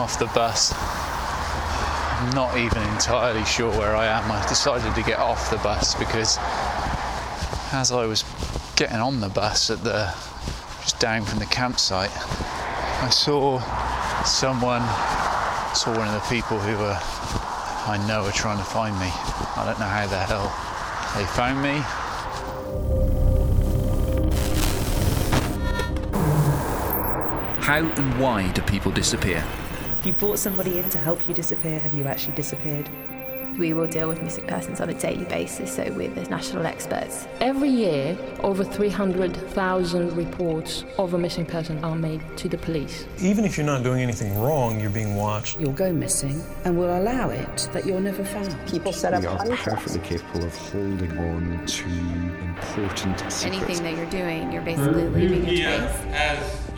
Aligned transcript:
off 0.00 0.18
the 0.18 0.26
bus. 0.26 0.72
I'm 0.74 2.30
not 2.34 2.56
even 2.56 2.82
entirely 2.94 3.44
sure 3.44 3.70
where 3.72 3.94
I 3.94 4.06
am. 4.06 4.32
I 4.32 4.40
decided 4.48 4.94
to 4.94 5.02
get 5.02 5.18
off 5.18 5.50
the 5.50 5.58
bus 5.58 5.94
because 5.94 6.38
as 7.72 7.92
I 7.92 8.06
was 8.06 8.24
getting 8.76 8.96
on 8.96 9.20
the 9.20 9.28
bus 9.28 9.68
at 9.68 9.84
the 9.84 10.10
just 10.80 10.98
down 10.98 11.22
from 11.26 11.38
the 11.38 11.46
campsite, 11.46 12.10
I 12.16 13.10
saw 13.10 13.60
someone, 14.24 14.80
saw 15.74 15.94
one 15.98 16.08
of 16.08 16.14
the 16.14 16.26
people 16.34 16.58
who 16.58 16.78
were 16.78 16.98
I 17.86 18.02
know 18.08 18.24
are 18.24 18.32
trying 18.32 18.58
to 18.58 18.64
find 18.64 18.98
me. 18.98 19.10
I 19.56 19.64
don't 19.66 19.78
know 19.78 19.84
how 19.84 20.06
the 20.06 20.18
hell 20.18 20.48
they 21.14 21.26
found 21.26 21.62
me. 21.62 21.82
How 27.62 27.84
and 27.84 28.18
why 28.18 28.50
do 28.52 28.62
people 28.62 28.92
disappear? 28.92 29.44
If 30.00 30.06
you 30.06 30.14
brought 30.14 30.38
somebody 30.38 30.78
in 30.78 30.88
to 30.88 30.96
help 30.98 31.28
you 31.28 31.34
disappear, 31.34 31.78
have 31.78 31.92
you 31.92 32.04
actually 32.04 32.34
disappeared? 32.34 32.88
We 33.58 33.74
will 33.74 33.86
deal 33.86 34.08
with 34.08 34.22
missing 34.22 34.46
persons 34.46 34.80
on 34.80 34.88
a 34.88 34.94
daily 34.94 35.26
basis, 35.26 35.76
so 35.76 35.82
we're 35.92 36.08
the 36.08 36.22
national 36.30 36.64
experts. 36.64 37.28
Every 37.42 37.68
year, 37.68 38.16
over 38.42 38.64
300,000 38.64 40.16
reports 40.16 40.86
of 40.96 41.12
a 41.12 41.18
missing 41.18 41.44
person 41.44 41.84
are 41.84 41.94
made 41.96 42.22
to 42.38 42.48
the 42.48 42.56
police. 42.56 43.04
Even 43.20 43.44
if 43.44 43.58
you're 43.58 43.66
not 43.66 43.82
doing 43.82 44.00
anything 44.00 44.40
wrong, 44.40 44.80
you're 44.80 44.88
being 44.88 45.16
watched. 45.16 45.60
You'll 45.60 45.72
go 45.72 45.92
missing 45.92 46.42
and 46.64 46.78
we'll 46.78 46.96
allow 46.96 47.28
it 47.28 47.68
that 47.74 47.84
you're 47.84 48.00
never 48.00 48.24
found. 48.24 48.56
People 48.66 48.94
set 48.94 49.12
up 49.12 49.20
We 49.20 49.26
are 49.26 49.56
perfectly 49.58 50.00
capable 50.00 50.46
of 50.46 50.56
holding 50.70 51.18
on 51.18 51.66
to 51.66 51.84
important 51.84 53.20
secrets. 53.30 53.44
Anything 53.44 53.82
that 53.82 53.94
you're 53.94 54.10
doing, 54.10 54.50
you're 54.50 54.62
basically 54.62 55.10
leaving 55.10 55.46
a 55.46 55.78
trace. 55.78 56.69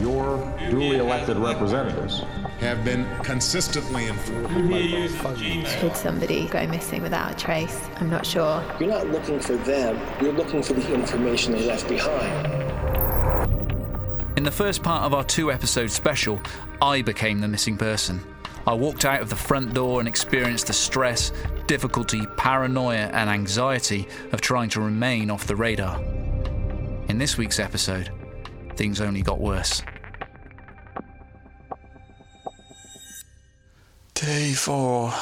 Your 0.00 0.38
duly 0.70 0.98
elected 0.98 1.36
representatives 1.36 2.20
have 2.60 2.84
been 2.84 3.06
consistently 3.22 4.06
informed. 4.06 5.66
Should 5.66 5.96
somebody 5.96 6.46
go 6.48 6.66
missing 6.66 7.02
without 7.02 7.32
a 7.32 7.34
trace? 7.36 7.80
I'm 7.96 8.10
not 8.10 8.26
sure. 8.26 8.64
You're 8.80 8.90
not 8.90 9.08
looking 9.08 9.40
for 9.40 9.56
them, 9.56 10.00
you're 10.22 10.32
looking 10.32 10.62
for 10.62 10.72
the 10.72 10.94
information 10.94 11.52
they 11.52 11.66
left 11.66 11.88
behind. 11.88 12.52
In 14.36 14.42
the 14.42 14.50
first 14.50 14.82
part 14.82 15.04
of 15.04 15.14
our 15.14 15.24
two 15.24 15.52
episode 15.52 15.90
special, 15.90 16.40
I 16.82 17.02
became 17.02 17.40
the 17.40 17.48
missing 17.48 17.76
person. 17.76 18.20
I 18.66 18.74
walked 18.74 19.04
out 19.04 19.20
of 19.20 19.28
the 19.28 19.36
front 19.36 19.74
door 19.74 20.00
and 20.00 20.08
experienced 20.08 20.66
the 20.68 20.72
stress, 20.72 21.32
difficulty, 21.66 22.26
paranoia, 22.36 23.10
and 23.12 23.28
anxiety 23.28 24.08
of 24.32 24.40
trying 24.40 24.70
to 24.70 24.80
remain 24.80 25.30
off 25.30 25.46
the 25.46 25.54
radar. 25.54 26.00
In 27.08 27.18
this 27.18 27.36
week's 27.36 27.60
episode, 27.60 28.10
things 28.76 29.00
only 29.00 29.22
got 29.22 29.40
worse. 29.40 29.82
Day 34.14 34.52
four. 34.52 35.10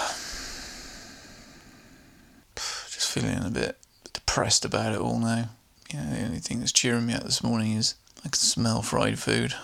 Just 2.56 3.12
feeling 3.12 3.45
a 3.45 3.50
bit 3.50 3.78
depressed 4.12 4.64
about 4.64 4.92
it 4.92 5.00
all 5.00 5.19
now. 5.19 5.50
Yeah, 5.92 6.08
the 6.11 6.25
only 6.25 6.39
thing 6.39 6.61
that's 6.61 6.73
cheering 6.73 7.06
me 7.06 7.14
up 7.14 7.23
this 7.25 7.42
morning 7.42 7.73
is 7.73 7.97
I 8.20 8.28
can 8.28 8.34
smell 8.34 8.83
fried 8.83 9.19
food. 9.19 9.55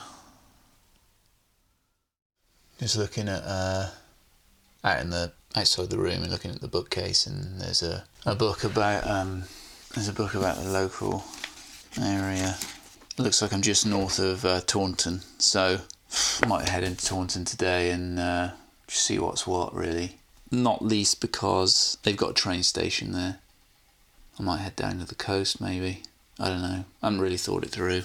Just 2.81 2.97
looking 2.97 3.29
at 3.29 3.43
uh, 3.45 3.91
out 4.85 5.01
in 5.01 5.11
the 5.11 5.33
outside 5.57 5.91
the 5.91 5.99
room 5.99 6.23
and 6.23 6.31
looking 6.31 6.51
at 6.51 6.61
the 6.61 6.69
bookcase, 6.69 7.27
and 7.27 7.61
there's 7.61 7.83
a, 7.83 8.05
a 8.27 8.35
book 8.35 8.63
about 8.65 9.07
um, 9.07 9.45
there's 9.95 10.09
a 10.09 10.13
book 10.13 10.35
about 10.35 10.57
the 10.57 10.69
local 10.69 11.25
area. 12.01 12.57
Looks 13.21 13.43
like 13.43 13.53
I'm 13.53 13.63
just 13.63 13.85
north 13.85 14.21
of 14.21 14.45
uh, 14.45 14.61
Taunton, 14.61 15.23
so 15.39 15.81
might 16.47 16.69
head 16.69 16.85
into 16.85 17.05
Taunton 17.05 17.45
today 17.45 17.91
and 17.91 18.17
uh, 18.17 18.51
just 18.87 19.05
see 19.05 19.19
what's 19.19 19.45
what. 19.45 19.75
Really, 19.75 20.19
not 20.53 20.85
least 20.85 21.21
because 21.21 21.99
they've 22.05 22.17
got 22.17 22.31
a 22.31 22.35
train 22.35 22.63
station 22.63 23.11
there. 23.11 23.41
I 24.39 24.43
might 24.45 24.61
head 24.61 24.77
down 24.77 25.01
to 25.01 25.05
the 25.05 25.17
coast, 25.17 25.61
maybe. 25.61 26.03
I 26.39 26.49
don't 26.49 26.63
know. 26.63 26.85
I 27.03 27.07
haven't 27.07 27.21
really 27.21 27.37
thought 27.37 27.65
it 27.65 27.71
through. 27.71 28.05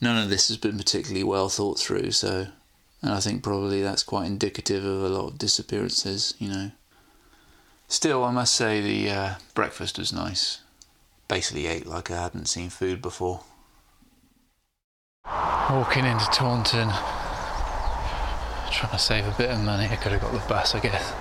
None 0.00 0.20
of 0.20 0.30
this 0.30 0.48
has 0.48 0.56
been 0.56 0.78
particularly 0.78 1.22
well 1.22 1.48
thought 1.48 1.78
through, 1.78 2.10
so. 2.10 2.48
And 3.02 3.12
I 3.12 3.20
think 3.20 3.44
probably 3.44 3.82
that's 3.82 4.02
quite 4.02 4.26
indicative 4.26 4.84
of 4.84 5.04
a 5.04 5.08
lot 5.08 5.28
of 5.28 5.38
disappearances, 5.38 6.34
you 6.40 6.48
know. 6.48 6.72
Still, 7.86 8.24
I 8.24 8.32
must 8.32 8.56
say 8.56 8.80
the 8.80 9.10
uh, 9.10 9.34
breakfast 9.54 9.96
was 9.96 10.12
nice. 10.12 10.60
Basically, 11.28 11.68
ate 11.68 11.86
like 11.86 12.10
I 12.10 12.20
hadn't 12.20 12.46
seen 12.46 12.68
food 12.68 13.00
before. 13.00 13.42
Walking 15.26 16.04
into 16.04 16.26
Taunton, 16.26 16.88
trying 18.70 18.92
to 18.92 18.98
save 18.98 19.26
a 19.26 19.34
bit 19.36 19.50
of 19.50 19.60
money. 19.60 19.88
I 19.90 19.96
could 19.96 20.12
have 20.12 20.20
got 20.20 20.32
the 20.32 20.46
bus, 20.46 20.74
I 20.74 20.80
guess. 20.80 21.14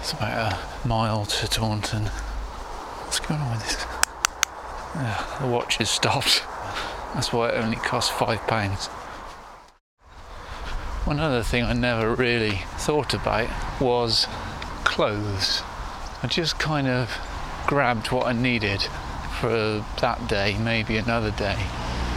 It's 0.00 0.12
about 0.12 0.52
a 0.52 0.88
mile 0.88 1.26
to 1.26 1.46
Taunton. 1.46 2.06
What's 2.06 3.20
going 3.20 3.40
on 3.40 3.50
with 3.52 3.62
this? 3.62 3.86
Yeah, 4.94 5.38
the 5.40 5.46
watch 5.46 5.76
has 5.76 5.90
stopped. 5.90 6.42
That's 7.14 7.32
why 7.32 7.50
it 7.50 7.62
only 7.62 7.76
cost 7.76 8.10
five 8.10 8.40
pounds. 8.46 8.86
One 11.04 11.20
other 11.20 11.42
thing 11.42 11.62
I 11.62 11.74
never 11.74 12.14
really 12.14 12.62
thought 12.78 13.14
about 13.14 13.48
was 13.80 14.26
clothes. 14.84 15.62
I 16.22 16.26
just 16.26 16.58
kind 16.58 16.88
of 16.88 17.16
grabbed 17.66 18.10
what 18.10 18.26
I 18.26 18.32
needed 18.32 18.82
for 19.40 19.84
that 20.00 20.26
day, 20.26 20.56
maybe 20.58 20.96
another 20.96 21.30
day, 21.30 21.66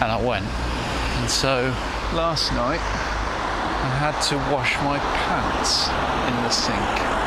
and 0.02 0.12
I 0.12 0.22
went. 0.22 0.46
And 0.46 1.30
so 1.30 1.76
last 2.14 2.52
night 2.54 2.80
I 2.80 3.90
had 4.00 4.20
to 4.30 4.36
wash 4.54 4.76
my 4.84 5.00
pants 5.00 5.88
in 6.28 6.36
the 6.44 6.50
sink. 6.50 7.20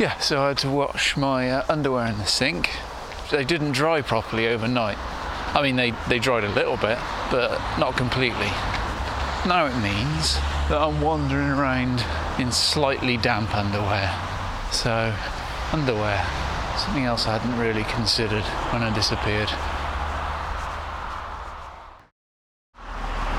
Yeah, 0.00 0.16
so 0.18 0.42
I 0.42 0.48
had 0.48 0.58
to 0.58 0.70
wash 0.70 1.16
my 1.16 1.50
uh, 1.50 1.64
underwear 1.68 2.06
in 2.06 2.18
the 2.18 2.24
sink. 2.24 2.70
They 3.30 3.44
didn't 3.44 3.72
dry 3.72 4.00
properly 4.00 4.48
overnight. 4.48 4.96
I 5.54 5.60
mean, 5.62 5.76
they, 5.76 5.92
they 6.08 6.18
dried 6.18 6.44
a 6.44 6.48
little 6.48 6.76
bit, 6.76 6.98
but 7.30 7.60
not 7.78 7.96
completely. 7.96 8.50
Now 9.46 9.66
it 9.66 9.76
means 9.82 10.36
that 10.68 10.80
I'm 10.80 11.00
wandering 11.00 11.48
around 11.48 12.04
in 12.38 12.52
slightly 12.52 13.16
damp 13.16 13.54
underwear. 13.54 14.14
So, 14.70 15.14
underwear, 15.72 16.24
something 16.78 17.04
else 17.04 17.26
I 17.26 17.36
hadn't 17.36 17.58
really 17.58 17.84
considered 17.84 18.44
when 18.72 18.82
I 18.82 18.94
disappeared. 18.94 19.50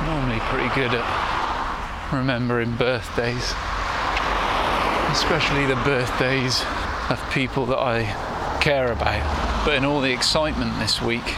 Normally 0.06 0.40
pretty 0.52 0.61
good 0.74 0.94
at 0.94 2.12
remembering 2.14 2.76
birthdays, 2.76 3.54
especially 5.12 5.66
the 5.66 5.76
birthdays 5.84 6.64
of 7.10 7.22
people 7.34 7.66
that 7.66 7.78
I 7.80 8.04
care 8.62 8.92
about. 8.92 9.66
But 9.66 9.76
in 9.76 9.84
all 9.84 10.00
the 10.00 10.14
excitement 10.14 10.80
this 10.80 11.02
week 11.02 11.36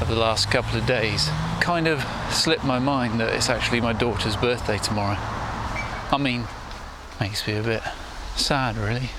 of 0.00 0.08
the 0.08 0.16
last 0.16 0.50
couple 0.50 0.78
of 0.78 0.86
days, 0.86 1.28
kind 1.60 1.88
of 1.88 2.04
slipped 2.30 2.64
my 2.64 2.78
mind 2.78 3.20
that 3.20 3.32
it's 3.32 3.48
actually 3.48 3.80
my 3.80 3.92
daughter's 3.94 4.36
birthday 4.36 4.78
tomorrow. 4.78 5.16
I 5.18 6.18
mean, 6.18 6.44
makes 7.20 7.46
me 7.46 7.56
a 7.56 7.62
bit 7.62 7.82
sad, 8.36 8.76
really. 8.76 9.10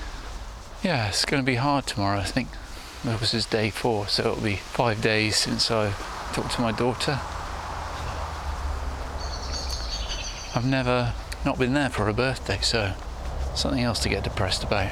Yeah, 0.83 1.07
it's 1.07 1.25
going 1.25 1.41
to 1.41 1.45
be 1.45 1.55
hard 1.55 1.87
tomorrow, 1.87 2.19
I 2.19 2.23
think. 2.23 2.49
This 3.03 3.33
is 3.33 3.45
day 3.45 3.69
four, 3.69 4.07
so 4.07 4.31
it'll 4.31 4.43
be 4.43 4.57
five 4.57 5.01
days 5.01 5.37
since 5.37 5.71
I 5.71 5.93
talked 6.33 6.51
to 6.55 6.61
my 6.61 6.71
daughter. 6.71 7.19
I've 10.55 10.65
never 10.65 11.13
not 11.45 11.59
been 11.59 11.75
there 11.75 11.91
for 11.91 12.09
a 12.09 12.13
birthday, 12.13 12.57
so 12.61 12.93
something 13.53 13.83
else 13.83 13.99
to 13.99 14.09
get 14.09 14.23
depressed 14.23 14.63
about. 14.63 14.91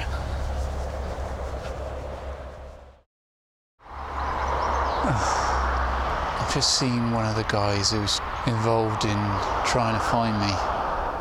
I've 6.40 6.54
just 6.54 6.78
seen 6.78 7.10
one 7.10 7.26
of 7.26 7.34
the 7.34 7.42
guys 7.48 7.90
who's 7.90 8.20
involved 8.46 9.04
in 9.04 9.18
trying 9.66 9.94
to 9.94 10.00
find 10.00 10.38
me. 10.38 10.52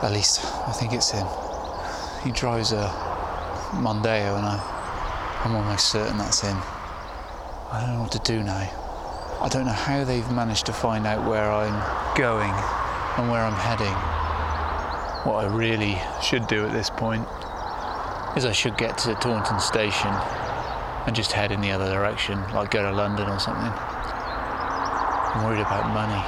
At 0.06 0.12
least 0.12 0.45
I 0.68 0.72
think 0.72 0.94
it's 0.94 1.10
him. 1.10 1.25
He 2.24 2.31
drives 2.31 2.74
a 2.74 2.86
Mondeo, 3.74 4.38
and 4.38 4.45
I, 4.45 5.42
I'm 5.45 5.56
almost 5.56 5.90
certain 5.90 6.19
that's 6.19 6.42
him. 6.42 6.57
I 7.72 7.81
don't 7.81 7.95
know 7.95 8.01
what 8.01 8.12
to 8.12 8.19
do 8.19 8.44
now. 8.44 8.69
I 9.42 9.50
don't 9.50 9.66
know 9.66 9.72
how 9.72 10.04
they've 10.04 10.30
managed 10.31 10.68
to 10.68 10.74
find 10.74 11.07
out 11.07 11.28
where 11.28 11.51
I'm 11.51 12.16
going 12.16 12.54
and 13.18 13.31
where 13.31 13.42
I'm 13.42 13.54
heading. 13.54 14.17
What 15.27 15.44
I 15.44 15.53
really 15.53 16.00
should 16.24 16.47
do 16.47 16.65
at 16.65 16.71
this 16.71 16.89
point 16.89 17.27
is 18.38 18.45
I 18.45 18.53
should 18.53 18.77
get 18.77 18.97
to 19.00 19.13
Taunton 19.15 19.59
station 19.59 20.07
and 21.06 21.13
just 21.13 21.33
head 21.33 21.51
in 21.51 21.59
the 21.59 21.69
other 21.69 21.91
direction, 21.91 22.39
like 22.53 22.71
go 22.71 22.81
to 22.81 22.95
London 22.95 23.27
or 23.27 23.38
something. 23.38 23.68
I'm 23.68 25.44
worried 25.44 25.59
about 25.59 25.91
money. 25.91 26.24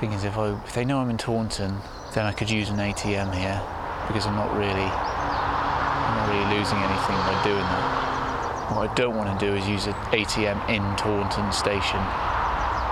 Thing 0.00 0.10
is, 0.10 0.24
if 0.24 0.36
I 0.36 0.58
if 0.66 0.74
they 0.74 0.84
know 0.84 0.98
I'm 0.98 1.10
in 1.10 1.16
Taunton, 1.16 1.78
then 2.12 2.26
I 2.26 2.32
could 2.32 2.50
use 2.50 2.70
an 2.70 2.78
ATM 2.78 3.32
here 3.32 3.62
because 4.08 4.26
I'm 4.26 4.34
not 4.34 4.50
really 4.58 4.90
I'm 4.90 6.14
not 6.18 6.26
really 6.34 6.58
losing 6.58 6.78
anything 6.82 7.18
by 7.22 7.38
doing 7.46 7.62
that. 7.70 8.74
What 8.74 8.90
I 8.90 8.94
don't 8.94 9.14
want 9.14 9.30
to 9.30 9.46
do 9.46 9.54
is 9.54 9.68
use 9.68 9.86
an 9.86 9.94
ATM 10.10 10.58
in 10.68 10.82
Taunton 10.96 11.52
station. 11.52 12.02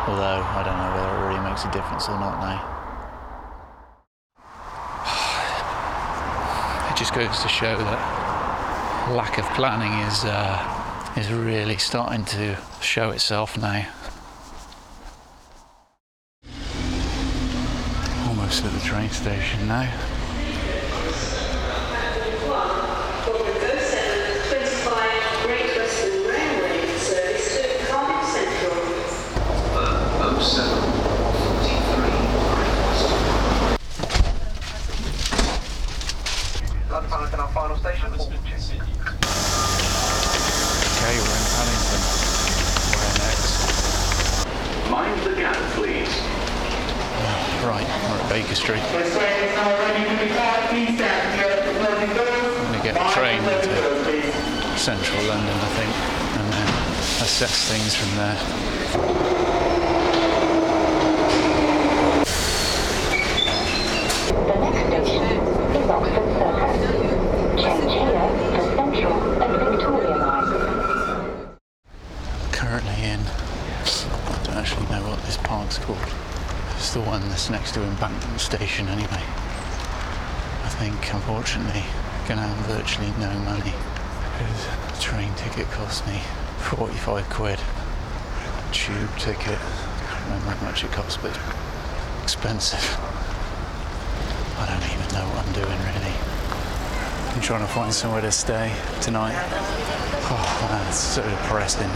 Although 0.06 0.38
I 0.38 0.62
don't 0.62 0.78
know 0.78 0.94
whether 0.94 1.18
it 1.18 1.28
really 1.34 1.50
makes 1.50 1.64
a 1.64 1.70
difference 1.72 2.08
or 2.08 2.14
not 2.20 2.38
now. 2.38 2.71
Just 7.02 7.14
goes 7.14 7.40
to 7.40 7.48
show 7.48 7.76
that 7.78 9.10
lack 9.10 9.36
of 9.36 9.44
planning 9.56 9.90
is 10.06 10.24
uh, 10.24 11.12
is 11.16 11.32
really 11.32 11.76
starting 11.76 12.24
to 12.24 12.56
show 12.80 13.10
itself 13.10 13.58
now. 13.58 13.84
Almost 18.28 18.64
at 18.64 18.72
the 18.72 18.78
train 18.86 19.10
station 19.10 19.66
now. 19.66 19.92
Okay, 41.02 41.18
we're 41.18 41.34
in 41.34 41.46
Paddington. 41.50 42.02
Where 42.94 43.14
next? 43.18 43.52
Mind 44.90 45.18
the 45.22 45.32
gap, 45.34 45.56
please. 45.74 46.12
Right, 47.64 47.86
we're 48.08 48.18
at 48.18 48.28
Baker 48.28 48.54
Street. 48.54 48.82
I'm 48.82 48.92
going 52.62 52.78
to 52.78 52.82
get 52.82 52.94
a 52.96 52.98
train 53.12 53.42
to 53.42 54.78
central 54.78 55.22
London, 55.24 55.54
I 55.54 55.68
think, 55.74 55.94
and 56.38 56.46
then 56.52 56.68
assess 57.22 57.68
things 57.68 57.94
from 57.96 58.10
there. 58.16 58.38
The 64.46 64.54
next 64.60 64.82
station 64.86 65.24
is 65.76 65.88
Oxford 65.90 66.30
Circus. 66.38 66.76
Change 67.60 67.92
here 67.92 68.30
for 68.56 68.64
Central 68.76 69.16
and 69.42 69.52
Victoria 69.70 70.16
lines. 70.16 70.50
Currently 72.50 72.98
in, 73.02 73.20
I 73.20 74.40
don't 74.44 74.56
actually 74.56 74.86
know 74.86 75.02
what 75.08 75.20
this 75.24 75.36
park's 75.36 75.78
called. 75.78 75.98
It's 76.76 76.92
the 76.94 77.00
one 77.00 77.28
that's 77.28 77.50
to 77.72 77.82
Embankment 77.82 78.38
Station, 78.38 78.88
anyway. 78.88 79.22
I 80.62 80.68
think, 80.76 81.14
unfortunately, 81.14 81.84
going 82.28 82.38
to 82.38 82.44
have 82.44 82.66
virtually 82.66 83.08
no 83.18 83.32
money 83.48 83.72
because 84.36 84.66
the 84.92 85.00
train 85.00 85.32
ticket 85.34 85.70
cost 85.70 86.06
me 86.06 86.20
45 86.58 87.28
quid. 87.30 87.58
Tube 88.72 89.10
ticket, 89.18 89.56
I 89.56 90.04
can't 90.04 90.24
remember 90.24 90.50
how 90.50 90.66
much 90.66 90.84
it 90.84 90.92
cost, 90.92 91.22
but 91.22 91.38
expensive. 92.22 92.84
I 94.58 94.66
don't 94.68 94.84
even 94.92 95.08
know 95.16 95.24
what 95.32 95.44
I'm 95.44 95.52
doing 95.52 95.78
really. 95.92 96.14
I'm 97.34 97.40
trying 97.40 97.66
to 97.66 97.72
find 97.72 97.92
somewhere 97.92 98.20
to 98.20 98.32
stay 98.32 98.74
tonight. 99.00 99.36
Oh 100.28 100.68
man, 100.70 100.86
it's 100.88 100.98
so 100.98 101.22
depressing. 101.22 101.90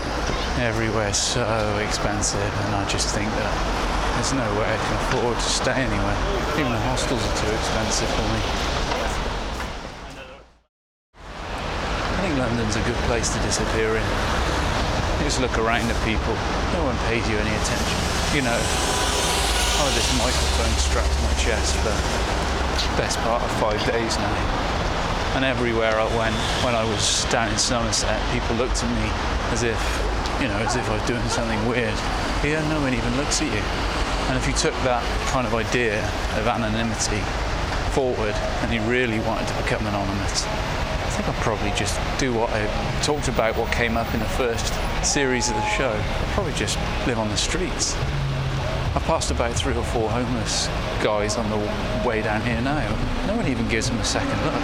Everywhere's 0.58 1.18
so 1.18 1.78
expensive, 1.84 2.40
and 2.40 2.74
I 2.76 2.88
just 2.88 3.14
think 3.14 3.30
that 3.30 3.85
there's 4.16 4.32
no 4.32 4.48
way 4.56 4.64
I 4.64 4.78
can 4.80 4.96
afford 5.06 5.36
to 5.36 5.44
stay 5.44 5.76
anywhere. 5.76 6.18
Even 6.56 6.72
the 6.72 6.80
hostels 6.88 7.20
are 7.20 7.36
too 7.36 7.52
expensive 7.52 8.08
for 8.08 8.26
me. 8.32 8.40
I 11.20 12.18
think 12.24 12.40
London's 12.40 12.76
a 12.80 12.82
good 12.88 12.96
place 13.04 13.28
to 13.36 13.38
disappear 13.44 13.92
in. 13.92 14.06
You 15.20 15.28
just 15.28 15.40
look 15.40 15.56
around 15.60 15.84
at 15.84 15.98
people, 16.08 16.32
no 16.72 16.88
one 16.88 16.96
pays 17.12 17.28
you 17.28 17.36
any 17.36 17.52
attention. 17.52 17.98
You 18.32 18.42
know, 18.48 18.60
have 19.84 19.92
this 19.92 20.08
microphone 20.16 20.72
strapped 20.80 21.12
to 21.12 21.20
my 21.22 21.34
chest 21.36 21.76
for 21.76 21.92
the 21.92 21.96
best 22.96 23.20
part 23.20 23.44
of 23.44 23.50
five 23.60 23.78
days 23.84 24.16
now. 24.16 24.36
And 25.36 25.44
everywhere 25.44 25.92
I 26.00 26.08
went, 26.16 26.34
when 26.64 26.74
I 26.74 26.82
was 26.88 27.28
down 27.28 27.52
in 27.52 27.58
Somerset, 27.58 28.16
people 28.32 28.56
looked 28.56 28.82
at 28.82 28.88
me 28.88 29.08
as 29.52 29.62
if, 29.62 29.76
you 30.40 30.48
know, 30.48 30.56
as 30.64 30.74
if 30.74 30.88
I 30.88 30.96
was 30.96 31.06
doing 31.06 31.28
something 31.28 31.60
weird. 31.68 31.92
Here, 32.40 32.60
no 32.72 32.80
one 32.80 32.94
even 32.94 33.16
looks 33.20 33.42
at 33.42 33.52
you. 33.52 34.05
And 34.28 34.36
if 34.36 34.46
you 34.48 34.54
took 34.54 34.74
that 34.82 35.04
kind 35.30 35.46
of 35.46 35.54
idea 35.54 36.02
of 36.36 36.48
anonymity 36.48 37.22
forward 37.94 38.34
and 38.62 38.74
you 38.74 38.80
really 38.90 39.20
wanted 39.20 39.46
to 39.46 39.54
become 39.62 39.86
anonymous, 39.86 40.44
I 40.44 41.10
think 41.14 41.28
I'd 41.28 41.42
probably 41.42 41.70
just 41.70 42.00
do 42.18 42.34
what 42.34 42.50
I 42.50 42.66
talked 43.02 43.28
about, 43.28 43.56
what 43.56 43.72
came 43.72 43.96
up 43.96 44.12
in 44.14 44.20
the 44.20 44.32
first 44.34 44.74
series 45.04 45.48
of 45.48 45.54
the 45.54 45.68
show. 45.70 45.92
I'd 45.92 46.28
probably 46.34 46.54
just 46.54 46.76
live 47.06 47.18
on 47.18 47.28
the 47.28 47.36
streets. 47.36 47.94
I 48.96 49.00
passed 49.06 49.30
about 49.30 49.54
three 49.54 49.76
or 49.76 49.84
four 49.84 50.10
homeless 50.10 50.66
guys 51.04 51.36
on 51.36 51.48
the 51.48 51.58
way 52.06 52.20
down 52.20 52.40
here 52.42 52.60
now. 52.60 52.88
No 53.28 53.36
one 53.36 53.46
even 53.46 53.68
gives 53.68 53.88
them 53.88 53.98
a 53.98 54.04
second 54.04 54.42
look. 54.44 54.62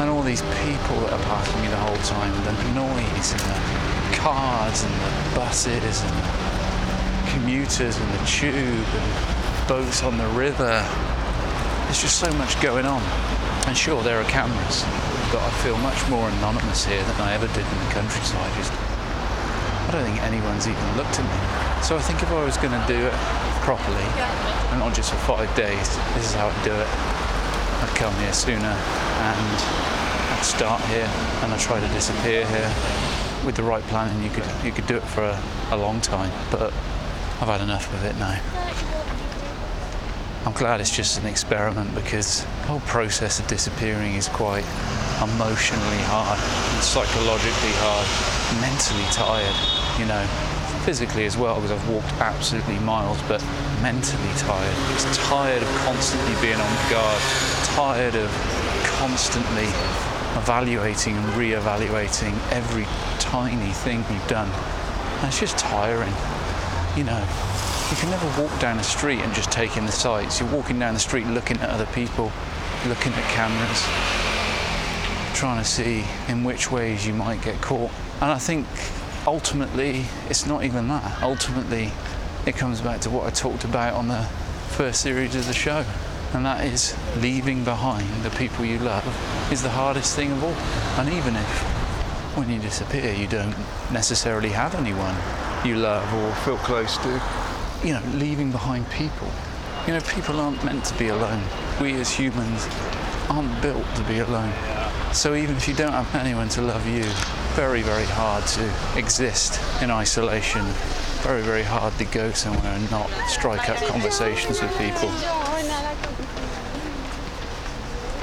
And 0.00 0.08
all 0.08 0.22
these 0.22 0.40
people 0.40 0.96
that 1.04 1.12
are 1.12 1.24
passing 1.28 1.60
me 1.60 1.68
the 1.68 1.76
whole 1.76 2.00
time, 2.08 2.32
the 2.44 2.52
noise 2.72 3.32
and 3.32 3.40
the 3.40 4.16
cars 4.16 4.84
and 4.84 4.94
the 4.94 5.36
buses 5.36 6.00
and 6.00 6.10
the 6.16 6.39
commuters 7.32 7.96
and 7.96 8.10
the 8.14 8.24
tube 8.26 8.86
and 8.86 9.68
boats 9.68 10.02
on 10.02 10.18
the 10.18 10.26
river. 10.28 10.84
There's 11.84 12.00
just 12.00 12.18
so 12.18 12.30
much 12.34 12.60
going 12.60 12.86
on. 12.86 13.02
And 13.66 13.76
sure, 13.76 14.02
there 14.02 14.20
are 14.20 14.24
cameras, 14.24 14.82
but 15.30 15.42
I 15.42 15.50
feel 15.62 15.76
much 15.78 15.98
more 16.08 16.28
anonymous 16.28 16.84
here 16.84 17.02
than 17.02 17.20
I 17.20 17.34
ever 17.34 17.46
did 17.48 17.66
in 17.66 17.78
the 17.86 17.90
countryside. 17.92 18.52
Just, 18.56 18.72
I 18.72 19.90
don't 19.92 20.04
think 20.04 20.22
anyone's 20.22 20.66
even 20.66 20.96
looked 20.96 21.18
at 21.18 21.26
me. 21.26 21.38
So 21.82 21.96
I 21.96 22.00
think 22.00 22.22
if 22.22 22.30
I 22.30 22.44
was 22.44 22.56
going 22.56 22.74
to 22.74 22.84
do 22.86 22.98
it 22.98 23.14
properly, 23.62 24.06
and 24.70 24.80
not 24.80 24.94
just 24.94 25.10
for 25.10 25.36
five 25.36 25.54
days, 25.54 25.96
this 26.14 26.26
is 26.26 26.34
how 26.34 26.48
I'd 26.48 26.64
do 26.64 26.72
it. 26.72 26.88
I'd 27.82 27.94
come 27.96 28.14
here 28.16 28.32
sooner 28.32 28.74
and 28.74 29.56
I'd 30.34 30.42
start 30.42 30.80
here 30.82 31.08
and 31.42 31.52
I'd 31.52 31.60
try 31.60 31.80
to 31.80 31.88
disappear 31.88 32.46
here. 32.46 32.72
With 33.44 33.56
the 33.56 33.62
right 33.62 33.82
planning, 33.84 34.22
you 34.22 34.28
could 34.28 34.44
you 34.62 34.70
could 34.70 34.86
do 34.86 34.96
it 34.96 35.02
for 35.02 35.24
a, 35.24 35.42
a 35.70 35.76
long 35.76 36.02
time, 36.02 36.30
but 36.50 36.74
I've 37.40 37.48
had 37.48 37.62
enough 37.62 37.88
of 37.94 38.04
it 38.04 38.16
now. 38.18 38.38
I'm 40.44 40.52
glad 40.52 40.80
it's 40.82 40.94
just 40.94 41.18
an 41.18 41.26
experiment 41.26 41.94
because 41.94 42.44
the 42.44 42.66
whole 42.68 42.80
process 42.80 43.40
of 43.40 43.46
disappearing 43.46 44.14
is 44.14 44.28
quite 44.28 44.64
emotionally 45.24 46.02
hard, 46.04 46.38
psychologically 46.84 47.72
hard, 47.80 48.04
mentally 48.60 49.08
tired, 49.16 49.56
you 49.98 50.04
know, 50.04 50.20
physically 50.84 51.24
as 51.24 51.38
well 51.38 51.56
because 51.56 51.72
I've 51.72 51.88
walked 51.88 52.12
absolutely 52.20 52.78
miles, 52.80 53.16
but 53.22 53.42
mentally 53.80 54.32
tired. 54.36 54.76
It's 54.92 55.16
tired 55.28 55.62
of 55.62 55.68
constantly 55.88 56.36
being 56.42 56.60
on 56.60 56.90
guard, 56.90 57.22
tired 57.72 58.16
of 58.16 58.28
constantly 59.00 59.68
evaluating 60.36 61.16
and 61.16 61.26
re-evaluating 61.36 62.34
every 62.50 62.84
tiny 63.18 63.72
thing 63.72 64.04
you've 64.12 64.28
done. 64.28 64.50
And 65.20 65.28
it's 65.28 65.40
just 65.40 65.56
tiring, 65.56 66.12
you 66.96 67.04
know. 67.04 67.20
You 67.90 67.96
can 67.96 68.10
never 68.10 68.40
walk 68.40 68.56
down 68.60 68.78
a 68.78 68.84
street 68.84 69.18
and 69.18 69.34
just 69.34 69.50
take 69.50 69.76
in 69.76 69.84
the 69.84 69.92
sights. 69.92 70.38
You're 70.38 70.50
walking 70.50 70.78
down 70.78 70.94
the 70.94 71.00
street 71.00 71.26
looking 71.26 71.58
at 71.58 71.70
other 71.70 71.86
people, 71.86 72.30
looking 72.86 73.12
at 73.12 73.24
cameras, 73.30 73.82
trying 75.34 75.62
to 75.62 75.68
see 75.68 76.04
in 76.28 76.44
which 76.44 76.70
ways 76.70 77.06
you 77.06 77.12
might 77.12 77.42
get 77.42 77.60
caught. 77.60 77.90
And 78.20 78.30
I 78.30 78.38
think 78.38 78.66
ultimately 79.26 80.04
it's 80.28 80.46
not 80.46 80.64
even 80.64 80.88
that. 80.88 81.22
Ultimately, 81.22 81.90
it 82.46 82.56
comes 82.56 82.80
back 82.80 83.00
to 83.00 83.10
what 83.10 83.26
I 83.26 83.30
talked 83.30 83.64
about 83.64 83.94
on 83.94 84.08
the 84.08 84.22
first 84.68 85.00
series 85.00 85.34
of 85.34 85.46
the 85.46 85.54
show. 85.54 85.84
And 86.32 86.46
that 86.46 86.64
is 86.64 86.96
leaving 87.18 87.64
behind 87.64 88.08
the 88.22 88.30
people 88.30 88.64
you 88.64 88.78
love 88.78 89.04
is 89.52 89.62
the 89.62 89.70
hardest 89.70 90.14
thing 90.14 90.30
of 90.30 90.44
all. 90.44 90.54
And 91.00 91.12
even 91.12 91.34
if 91.34 91.80
when 92.36 92.48
you 92.48 92.60
disappear 92.60 93.12
you 93.12 93.26
don't 93.26 93.56
necessarily 93.90 94.50
have 94.50 94.76
anyone 94.76 95.16
you 95.64 95.76
love 95.76 96.12
or 96.14 96.34
feel 96.36 96.56
close 96.58 96.96
to, 96.98 97.22
you 97.84 97.92
know, 97.92 98.02
leaving 98.14 98.50
behind 98.50 98.88
people. 98.90 99.28
You 99.86 99.94
know, 99.94 100.00
people 100.00 100.40
aren't 100.40 100.64
meant 100.64 100.84
to 100.86 100.98
be 100.98 101.08
alone. 101.08 101.42
We 101.80 101.94
as 101.94 102.10
humans 102.10 102.66
aren't 103.28 103.60
built 103.62 103.84
to 103.96 104.02
be 104.04 104.18
alone. 104.20 104.52
So 105.12 105.34
even 105.34 105.56
if 105.56 105.68
you 105.68 105.74
don't 105.74 105.92
have 105.92 106.14
anyone 106.14 106.48
to 106.50 106.62
love 106.62 106.86
you, 106.86 107.04
very, 107.54 107.82
very 107.82 108.06
hard 108.06 108.46
to 108.46 108.72
exist 108.96 109.60
in 109.82 109.90
isolation. 109.90 110.62
Very, 111.22 111.42
very 111.42 111.62
hard 111.62 111.92
to 111.98 112.04
go 112.06 112.32
somewhere 112.32 112.72
and 112.72 112.90
not 112.90 113.10
strike 113.28 113.68
up 113.68 113.76
conversations 113.88 114.62
with 114.62 114.70
people. 114.78 115.08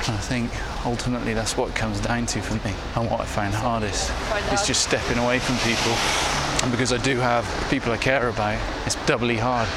And 0.07 0.15
I 0.15 0.21
think 0.21 0.51
ultimately 0.85 1.33
that's 1.33 1.57
what 1.57 1.69
it 1.69 1.75
comes 1.75 1.99
down 1.99 2.25
to 2.27 2.41
for 2.41 2.55
me. 2.67 2.73
And 2.95 3.11
what 3.11 3.19
I 3.19 3.25
find 3.25 3.53
hardest 3.53 4.11
is 4.53 4.65
just 4.65 4.81
stepping 4.81 5.17
away 5.17 5.39
from 5.39 5.57
people. 5.57 6.36
And 6.63 6.71
because 6.71 6.91
I 6.91 6.97
do 6.97 7.17
have 7.17 7.45
people 7.69 7.91
I 7.91 7.97
care 7.97 8.29
about, 8.29 8.59
it's 8.85 8.95
doubly 9.05 9.37
hard. 9.37 9.69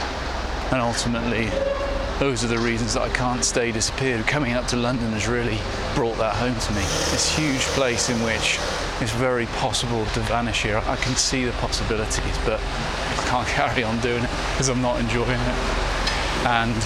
And 0.73 0.81
ultimately, 0.81 1.51
those 2.21 2.45
are 2.45 2.49
the 2.49 2.59
reasons 2.59 2.95
that 2.95 3.03
I 3.03 3.09
can't 3.09 3.43
stay 3.43 3.73
disappeared. 3.73 4.27
Coming 4.27 4.53
up 4.53 4.67
to 4.69 4.77
London 4.77 5.13
has 5.13 5.27
really 5.27 5.59
brought 5.95 6.19
that 6.19 6.37
home 6.37 6.55
to 6.55 6.73
me. 6.73 6.83
This 7.11 7.35
huge 7.35 7.63
place 7.73 8.11
in 8.11 8.23
which 8.23 8.59
it's 9.01 9.13
very 9.13 9.47
possible 9.57 10.05
to 10.05 10.21
vanish 10.21 10.63
here. 10.63 10.83
I 10.85 10.97
can 10.97 11.17
see 11.17 11.47
the 11.47 11.53
possibilities, 11.53 12.37
but 12.45 12.61
I 12.61 13.25
can't 13.27 13.49
carry 13.57 13.85
on 13.85 13.99
doing 14.01 14.23
it 14.23 14.31
because 14.53 14.69
I'm 14.69 14.83
not 14.83 15.01
enjoying 15.01 15.31
it. 15.31 15.59
And 16.45 16.77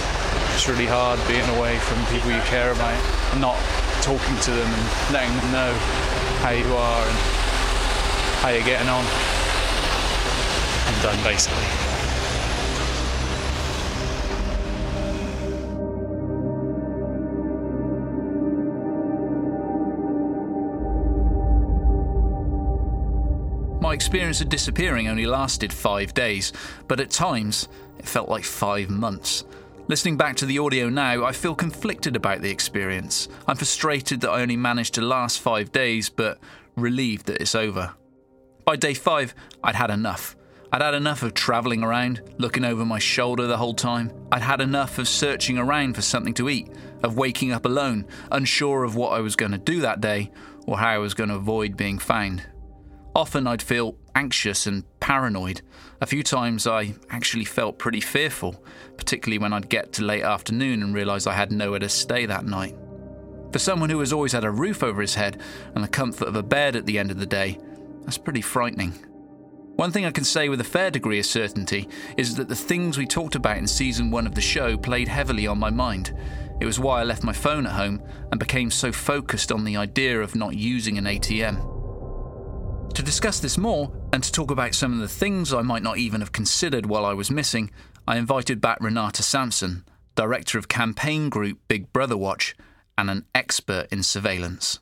it's 0.55 0.69
really 0.69 0.87
hard 0.87 1.19
being 1.27 1.49
away 1.59 1.79
from 1.79 1.99
people 2.15 2.31
you 2.31 2.41
care 2.47 2.71
about 2.71 2.95
and 3.33 3.41
not 3.41 3.59
talking 4.03 4.39
to 4.39 4.51
them 4.51 4.71
and 4.71 5.13
letting 5.13 5.35
them 5.35 5.51
know 5.51 5.73
how 6.47 6.51
you 6.51 6.71
are 6.77 7.03
and 7.03 7.19
how 8.39 8.51
you're 8.51 8.63
getting 8.63 8.89
on. 8.89 9.44
I'm 10.87 11.03
done 11.03 11.23
basically. 11.25 11.95
My 23.81 23.93
experience 23.93 24.41
of 24.41 24.49
disappearing 24.49 25.09
only 25.09 25.27
lasted 25.27 25.73
five 25.73 26.15
days, 26.15 26.53
but 26.89 27.01
at 27.01 27.11
times 27.11 27.69
it 27.99 28.09
felt 28.09 28.29
like 28.29 28.45
five 28.45 28.91
months. 28.91 29.45
Listening 29.87 30.17
back 30.17 30.37
to 30.37 30.47
the 30.47 30.59
audio 30.59 30.89
now, 30.89 31.25
I 31.25 31.33
feel 31.33 31.55
conflicted 31.55 32.17
about 32.17 32.41
the 32.41 32.51
experience. 32.51 33.29
I'm 33.47 33.57
frustrated 33.57 34.23
that 34.23 34.31
I 34.31 34.41
only 34.41 34.57
managed 34.57 34.95
to 34.95 35.03
last 35.03 35.41
five 35.41 35.71
days, 35.73 36.09
but 36.09 36.39
relieved 36.75 37.27
that 37.27 37.41
it's 37.41 37.55
over. 37.55 37.93
By 38.65 38.77
day 38.77 38.95
five, 38.95 39.35
I'd 39.63 39.75
had 39.75 39.91
enough. 39.91 40.35
I'd 40.75 40.83
had 40.83 40.95
enough 40.95 41.23
of 41.23 41.35
travelling 41.35 41.85
around, 41.85 42.21
looking 42.37 42.65
over 42.65 42.85
my 42.85 42.99
shoulder 42.99 43.47
the 43.47 43.59
whole 43.59 43.75
time. 43.75 44.11
I'd 44.33 44.43
had 44.43 44.61
enough 44.61 44.99
of 44.99 45.07
searching 45.07 45.57
around 45.57 45.95
for 45.95 46.03
something 46.03 46.35
to 46.35 46.49
eat, 46.49 46.69
of 47.05 47.17
waking 47.17 47.53
up 47.53 47.65
alone, 47.65 48.09
unsure 48.33 48.83
of 48.83 48.97
what 48.97 49.13
I 49.13 49.21
was 49.21 49.37
going 49.37 49.53
to 49.53 49.59
do 49.59 49.83
that 49.83 50.01
day 50.01 50.33
or 50.67 50.77
how 50.77 50.89
I 50.89 50.99
was 50.99 51.15
going 51.15 51.29
to 51.29 51.37
avoid 51.37 51.77
being 51.77 52.01
found. 52.01 52.45
Often 53.15 53.47
I'd 53.47 53.63
feel 53.63 53.97
anxious 54.17 54.67
and 54.67 54.83
paranoid. 54.99 55.63
A 56.01 56.07
few 56.07 56.25
times 56.25 56.67
I 56.67 56.95
actually 57.09 57.45
felt 57.45 57.79
pretty 57.79 58.01
fearful, 58.01 58.61
particularly 58.97 59.39
when 59.39 59.53
I'd 59.53 59.69
get 59.69 59.93
to 59.93 60.03
late 60.03 60.25
afternoon 60.25 60.83
and 60.83 60.93
realise 60.93 61.29
I 61.29 61.35
had 61.35 61.53
nowhere 61.53 61.79
to 61.79 61.89
stay 61.89 62.27
that 62.27 62.47
night. 62.47 62.75
For 63.53 63.61
someone 63.61 63.91
who 63.91 64.01
has 64.01 64.13
always 64.13 64.33
had 64.33 64.43
a 64.43 64.51
roof 64.51 64.83
over 64.83 65.01
his 65.01 65.15
head 65.15 65.41
and 65.77 65.85
the 65.85 65.89
comfort 65.89 66.27
of 66.27 66.35
a 66.35 66.43
bed 66.43 66.75
at 66.75 66.85
the 66.85 66.99
end 66.99 67.13
of 67.13 67.21
the 67.21 67.27
day, 67.27 67.61
that's 68.01 68.19
pretty 68.19 68.41
frightening. 68.41 68.93
One 69.77 69.91
thing 69.91 70.07
I 70.07 70.13
can 70.13 70.25
say 70.25 70.49
with 70.49 70.61
a 70.61 70.65
fair 70.65 70.91
degree 70.91 71.19
of 71.19 71.27
certainty 71.27 71.89
is 72.17 72.37
that 72.37 72.49
the 72.49 72.55
things 72.55 72.97
we 72.97 73.07
talked 73.07 73.35
about 73.35 73.59
in 73.59 73.67
season 73.67 74.11
one 74.11 74.27
of 74.27 74.35
the 74.35 74.41
show 74.41 74.77
played 74.77 75.09
heavily 75.09 75.49
on 75.49 75.59
my 75.59 75.71
mind. 75.71 76.17
It 76.61 76.67
was 76.67 76.79
why 76.79 77.01
I 77.01 77.05
left 77.05 77.25
my 77.25 77.33
phone 77.33 77.67
at 77.67 77.73
home 77.73 78.01
and 78.31 78.39
became 78.39 78.71
so 78.71 78.93
focused 78.93 79.51
on 79.51 79.65
the 79.65 79.77
idea 79.77 80.21
of 80.21 80.37
not 80.37 80.55
using 80.55 80.97
an 80.97 81.07
ATM. 81.07 82.95
To 82.95 83.03
discuss 83.03 83.41
this 83.41 83.59
more, 83.59 83.93
and 84.13 84.23
to 84.23 84.31
talk 84.31 84.53
about 84.53 84.77
some 84.77 84.93
of 84.93 85.01
the 85.01 85.09
things 85.09 85.53
I 85.53 85.63
might 85.63 85.83
not 85.83 85.99
even 85.99 86.21
have 86.21 86.31
considered 86.31 86.87
while 86.87 87.05
I 87.05 87.13
was 87.13 87.29
missing, 87.29 87.73
I 88.07 88.17
invited 88.17 88.61
back 88.61 88.79
Renate 88.79 89.17
Samson, 89.17 89.85
director 90.15 90.57
of 90.57 90.69
campaign 90.69 91.29
group 91.29 91.59
Big 91.67 91.93
Brother 91.93 92.17
Watch, 92.17 92.55
and 92.97 93.11
an 93.11 93.25
expert 93.35 93.89
in 93.91 94.05
surveillance. 94.05 94.79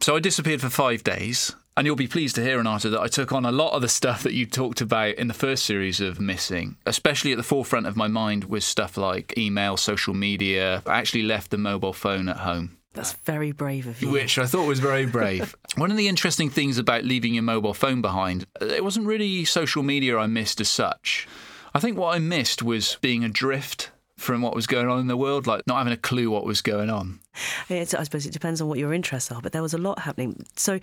So 0.00 0.14
I 0.14 0.20
disappeared 0.20 0.60
for 0.60 0.70
five 0.70 1.02
days, 1.02 1.56
and 1.78 1.86
you'll 1.86 1.94
be 1.94 2.08
pleased 2.08 2.34
to 2.34 2.42
hear, 2.42 2.58
Renate, 2.58 2.90
that 2.90 3.00
I 3.00 3.06
took 3.06 3.30
on 3.30 3.44
a 3.44 3.52
lot 3.52 3.72
of 3.72 3.82
the 3.82 3.88
stuff 3.88 4.24
that 4.24 4.32
you 4.32 4.46
talked 4.46 4.80
about 4.80 5.14
in 5.14 5.28
the 5.28 5.32
first 5.34 5.64
series 5.64 6.00
of 6.00 6.18
Missing. 6.18 6.76
Especially 6.84 7.30
at 7.30 7.36
the 7.36 7.44
forefront 7.44 7.86
of 7.86 7.96
my 7.96 8.08
mind 8.08 8.46
was 8.46 8.64
stuff 8.64 8.96
like 8.96 9.38
email, 9.38 9.76
social 9.76 10.12
media. 10.12 10.82
I 10.86 10.98
actually 10.98 11.22
left 11.22 11.52
the 11.52 11.56
mobile 11.56 11.92
phone 11.92 12.28
at 12.28 12.38
home. 12.38 12.78
That's 12.94 13.12
very 13.12 13.52
brave 13.52 13.86
of 13.86 14.02
you. 14.02 14.10
Which 14.10 14.40
I 14.40 14.46
thought 14.46 14.66
was 14.66 14.80
very 14.80 15.06
brave. 15.06 15.54
One 15.76 15.92
of 15.92 15.96
the 15.96 16.08
interesting 16.08 16.50
things 16.50 16.78
about 16.78 17.04
leaving 17.04 17.34
your 17.34 17.44
mobile 17.44 17.74
phone 17.74 18.02
behind, 18.02 18.44
it 18.60 18.82
wasn't 18.82 19.06
really 19.06 19.44
social 19.44 19.84
media 19.84 20.18
I 20.18 20.26
missed 20.26 20.60
as 20.60 20.68
such. 20.68 21.28
I 21.72 21.78
think 21.78 21.96
what 21.96 22.12
I 22.12 22.18
missed 22.18 22.60
was 22.60 22.98
being 23.00 23.22
adrift 23.22 23.92
from 24.18 24.42
what 24.42 24.54
was 24.54 24.66
going 24.66 24.88
on 24.88 24.98
in 24.98 25.06
the 25.06 25.16
world, 25.16 25.46
like 25.46 25.66
not 25.66 25.78
having 25.78 25.92
a 25.92 25.96
clue 25.96 26.28
what 26.30 26.44
was 26.44 26.60
going 26.60 26.90
on. 26.90 27.20
It's, 27.68 27.94
I 27.94 28.02
suppose 28.02 28.26
it 28.26 28.32
depends 28.32 28.60
on 28.60 28.68
what 28.68 28.78
your 28.78 28.92
interests 28.92 29.30
are, 29.30 29.40
but 29.40 29.52
there 29.52 29.62
was 29.62 29.72
a 29.72 29.78
lot 29.78 30.00
happening. 30.00 30.44
So, 30.56 30.80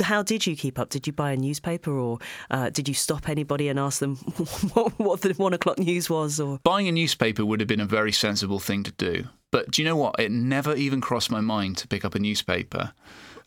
how 0.00 0.22
did 0.22 0.46
you 0.46 0.56
keep 0.56 0.78
up? 0.78 0.88
Did 0.88 1.06
you 1.06 1.12
buy 1.12 1.32
a 1.32 1.36
newspaper, 1.36 1.92
or 1.92 2.18
uh, 2.50 2.70
did 2.70 2.88
you 2.88 2.94
stop 2.94 3.28
anybody 3.28 3.68
and 3.68 3.78
ask 3.78 4.00
them 4.00 4.16
what, 4.72 4.98
what 4.98 5.20
the 5.20 5.34
one 5.34 5.52
o'clock 5.52 5.78
news 5.78 6.08
was? 6.08 6.40
Or 6.40 6.58
buying 6.64 6.88
a 6.88 6.92
newspaper 6.92 7.44
would 7.44 7.60
have 7.60 7.68
been 7.68 7.80
a 7.80 7.86
very 7.86 8.12
sensible 8.12 8.58
thing 8.58 8.82
to 8.84 8.92
do. 8.92 9.28
But 9.50 9.70
do 9.70 9.82
you 9.82 9.88
know 9.88 9.96
what? 9.96 10.16
It 10.18 10.32
never 10.32 10.74
even 10.74 11.00
crossed 11.00 11.30
my 11.30 11.40
mind 11.40 11.76
to 11.78 11.88
pick 11.88 12.04
up 12.04 12.14
a 12.14 12.18
newspaper 12.18 12.92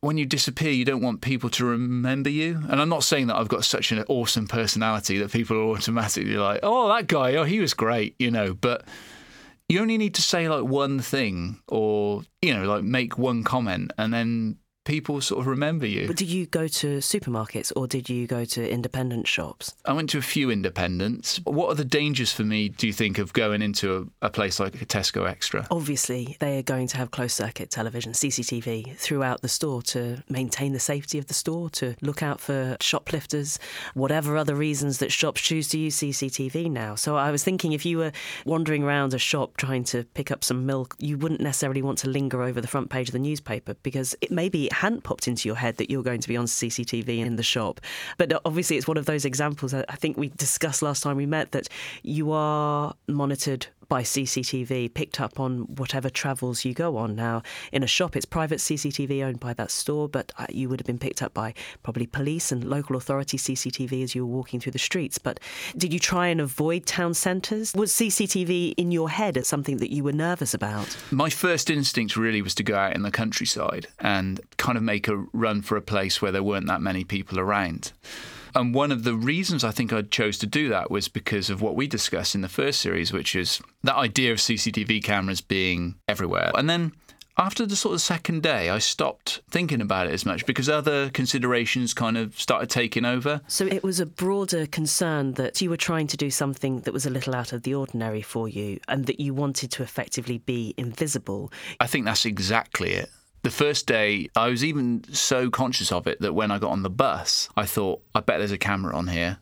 when 0.02 0.18
you 0.18 0.26
disappear, 0.26 0.72
you 0.72 0.84
don't 0.84 1.02
want 1.02 1.22
people 1.22 1.50
to 1.52 1.64
remember 1.64 2.30
you. 2.30 2.60
And 2.70 2.82
I'm 2.82 2.90
not 2.90 3.04
saying 3.04 3.28
that 3.28 3.36
I've 3.36 3.48
got 3.48 3.64
such 3.64 3.92
an 3.92 4.04
awesome 4.10 4.48
personality 4.48 5.20
that 5.20 5.32
people 5.32 5.58
are 5.58 5.76
automatically 5.76 6.38
like, 6.38 6.62
oh, 6.64 6.88
that 6.90 7.06
guy, 7.06 7.36
oh, 7.36 7.44
he 7.44 7.60
was 7.60 7.76
great, 7.76 8.16
you 8.18 8.32
know. 8.32 8.56
But 8.56 8.84
you 9.72 9.80
only 9.80 9.98
need 9.98 10.16
to 10.16 10.22
say 10.22 10.50
like 10.50 10.66
one 10.66 11.00
thing 11.00 11.62
or, 11.68 12.24
you 12.42 12.54
know, 12.54 12.66
like 12.66 12.84
make 12.84 13.18
one 13.18 13.44
comment 13.44 13.92
and 13.98 14.14
then 14.14 14.58
people 14.84 15.22
sort 15.22 15.42
of 15.42 15.48
remember 15.48 15.86
you. 15.86 16.08
But 16.08 16.18
did 16.18 16.30
you 16.30 16.46
go 16.48 16.68
to 16.68 16.98
supermarkets 16.98 17.72
or 17.76 17.88
did 17.88 18.10
you 18.10 18.28
go 18.28 18.46
to 18.46 18.70
independent 18.70 19.28
shops? 19.28 19.76
I 19.86 19.94
went 19.94 20.10
to 20.12 20.18
a 20.18 20.24
few 20.24 20.50
independents. 20.50 21.40
What 21.44 21.70
are 21.70 21.76
the 21.76 21.86
dangers 21.86 22.34
for 22.34 22.44
me, 22.44 22.70
do 22.70 22.88
you 22.88 22.94
think, 22.94 23.18
of 23.18 23.34
going 23.34 23.62
into 23.62 24.10
a, 24.22 24.28
a 24.28 24.30
place 24.30 24.60
like 24.60 24.82
a 24.82 24.86
Tesco 24.86 25.30
Extra? 25.30 25.68
Obviously, 25.70 26.38
they 26.40 26.58
are 26.58 26.64
going 26.64 26.88
to 26.88 26.98
have 26.98 27.12
closed 27.12 27.36
circuit 27.36 27.70
television, 27.70 28.14
CCTV, 28.14 28.96
throughout 28.98 29.42
the 29.42 29.48
store 29.48 29.82
to 29.84 30.24
maintain 30.30 30.74
the 30.74 30.80
safety 30.80 31.18
of 31.18 31.28
the 31.28 31.34
store, 31.34 31.70
to 31.72 31.96
look 32.02 32.24
out 32.24 32.42
for 32.42 32.78
shoplifters, 32.82 33.60
whatever 33.94 34.36
other 34.36 34.56
reasons 34.56 34.98
that 34.98 35.12
shops 35.12 35.42
choose 35.42 35.70
to 35.70 35.78
use 35.78 35.98
CCTV 35.98 36.72
now. 36.72 36.96
So 36.96 37.16
I 37.16 37.32
was 37.32 37.44
thinking 37.44 37.74
if 37.74 37.86
you 37.86 38.00
were 38.00 38.12
wandering 38.46 38.84
around 38.84 39.14
a 39.14 39.20
shop 39.20 39.58
trying 39.58 39.84
to 39.86 40.04
pick 40.04 40.32
up 40.32 40.44
some 40.44 40.66
milk, 40.66 40.96
you 40.98 41.18
wouldn't 41.18 41.42
necessarily 41.42 41.82
want 41.82 42.00
to 42.00 42.10
linger 42.10 42.42
over 42.42 42.60
the 42.60 42.68
front 42.68 42.90
page 42.90 43.10
of 43.10 43.14
the 43.14 43.20
newspaper 43.20 43.76
because 43.84 44.16
it 44.22 44.32
maybe 44.32 44.71
hadn't 44.72 45.04
popped 45.04 45.28
into 45.28 45.48
your 45.48 45.56
head 45.56 45.78
that 45.78 45.90
you're 45.90 46.04
going 46.04 46.22
to 46.22 46.28
be 46.28 46.38
on 46.38 46.46
CCTV 46.46 47.20
in 47.20 47.36
the 47.36 47.44
shop. 47.44 47.82
But 48.18 48.34
uh, 48.34 48.40
obviously, 48.46 48.78
it's 48.78 48.88
one 48.88 48.98
of 48.98 49.06
those 49.06 49.26
examples 49.26 49.74
I 49.74 49.84
think 49.96 50.18
we 50.18 50.30
discussed 50.30 50.82
last 50.82 51.04
time 51.04 51.18
we 51.18 51.26
met 51.26 51.52
that 51.52 51.68
you 52.04 52.32
are 52.32 52.94
monitored 53.08 53.68
by 53.92 54.04
CCTV 54.04 54.94
picked 54.94 55.20
up 55.20 55.38
on 55.38 55.64
whatever 55.76 56.10
travels 56.10 56.64
you 56.64 56.74
go 56.74 56.96
on. 56.96 57.14
Now, 57.14 57.44
in 57.74 57.84
a 57.84 57.88
shop, 57.88 58.16
it's 58.16 58.26
private 58.26 58.60
CCTV 58.60 59.22
owned 59.22 59.42
by 59.42 59.54
that 59.56 59.70
store, 59.70 60.08
but 60.08 60.32
uh, 60.38 60.46
you 60.48 60.70
would 60.70 60.80
have 60.80 60.88
been 60.88 60.98
picked 60.98 61.22
up 61.22 61.34
by 61.34 61.54
probably 61.84 62.08
police 62.08 62.54
and 62.54 62.64
local 62.64 62.96
authority 62.96 63.36
CCTV 63.36 64.02
as 64.02 64.16
you 64.16 64.26
were 64.26 64.34
walking 64.34 64.62
through 64.62 64.72
the 64.72 64.80
streets. 64.80 65.18
But 65.18 65.42
did 65.76 65.92
you 65.92 66.00
try 66.00 66.28
and 66.28 66.40
avoid 66.40 66.86
town 66.86 67.14
centres? 67.16 67.74
Was 67.76 67.92
CCTV 67.92 68.76
in 68.78 68.94
your 68.94 69.10
head 69.10 69.36
as 69.36 69.50
something 69.50 69.76
that 69.80 69.92
you 69.92 70.06
were 70.06 70.14
nervous 70.14 70.54
about? 70.54 70.96
My 71.12 71.30
first 71.30 71.70
instinct 71.70 72.16
really 72.16 72.42
was 72.42 72.56
to 72.56 72.64
go 72.64 72.78
out 72.78 72.96
in 72.96 73.02
the 73.02 73.12
countryside 73.12 73.88
and 74.00 74.40
kind 74.56 74.78
of 74.78 74.86
make 74.86 75.10
a 75.10 75.18
run 75.34 75.62
for 75.62 75.76
a 75.76 75.82
place 75.82 76.22
where 76.22 76.32
there 76.32 76.44
weren't 76.44 76.68
that 76.68 76.80
many 76.80 77.04
people 77.04 77.42
around. 77.42 77.92
And 78.56 78.74
one 78.74 78.92
of 78.92 79.04
the 79.04 79.16
reasons 79.16 79.64
I 79.64 79.72
think 79.72 79.94
I 79.94 80.02
chose 80.02 80.38
to 80.40 80.48
do 80.48 80.70
that 80.70 80.92
was 80.92 81.08
because 81.08 81.50
of 81.50 81.62
what 81.62 81.76
we 81.76 81.88
discussed 81.88 82.36
in 82.36 82.42
the 82.42 82.50
first 82.50 82.82
series, 82.82 83.14
which 83.14 83.36
is 83.36 83.62
that 83.84 83.96
idea 83.96 84.32
of 84.32 84.40
CCTV 84.40 85.04
cameras 85.04 85.42
being 85.42 85.96
everywhere. 86.08 86.52
And 86.56 86.70
then 86.70 86.94
after 87.38 87.66
the 87.66 87.76
sort 87.76 87.96
of 87.96 88.02
second 88.02 88.44
day, 88.44 88.70
I 88.70 88.80
stopped 88.80 89.42
thinking 89.50 89.82
about 89.82 90.08
it 90.08 90.14
as 90.14 90.26
much 90.26 90.46
because 90.46 90.70
other 90.70 91.10
considerations 91.10 91.94
kind 91.94 92.18
of 92.18 92.40
started 92.40 92.70
taking 92.70 93.06
over. 93.06 93.42
So 93.48 93.66
it 93.66 93.84
was 93.84 94.00
a 94.00 94.06
broader 94.06 94.68
concern 94.68 95.34
that 95.34 95.62
you 95.62 95.70
were 95.70 95.78
trying 95.78 96.08
to 96.08 96.18
do 96.18 96.30
something 96.30 96.82
that 96.82 96.94
was 96.94 97.06
a 97.06 97.10
little 97.10 97.34
out 97.34 97.54
of 97.54 97.64
the 97.64 97.74
ordinary 97.74 98.22
for 98.22 98.48
you 98.48 98.80
and 98.88 99.06
that 99.06 99.20
you 99.20 99.34
wanted 99.34 99.72
to 99.72 99.84
effectively 99.84 100.40
be 100.40 100.74
invisible. 100.78 101.52
I 101.80 101.88
think 101.88 102.06
that's 102.06 102.26
exactly 102.26 102.92
it. 102.92 103.10
The 103.44 103.52
first 103.52 103.88
day, 103.88 104.30
I 104.36 104.50
was 104.50 104.64
even 104.64 105.04
so 105.12 105.50
conscious 105.50 105.92
of 105.92 106.06
it 106.06 106.22
that 106.22 106.34
when 106.34 106.52
I 106.52 106.60
got 106.60 106.72
on 106.72 106.84
the 106.84 106.90
bus, 106.90 107.50
I 107.56 107.66
thought, 107.66 108.04
I 108.14 108.20
bet 108.20 108.38
there's 108.38 108.52
a 108.52 108.58
camera 108.58 108.96
on 108.96 109.08
here. 109.08 109.40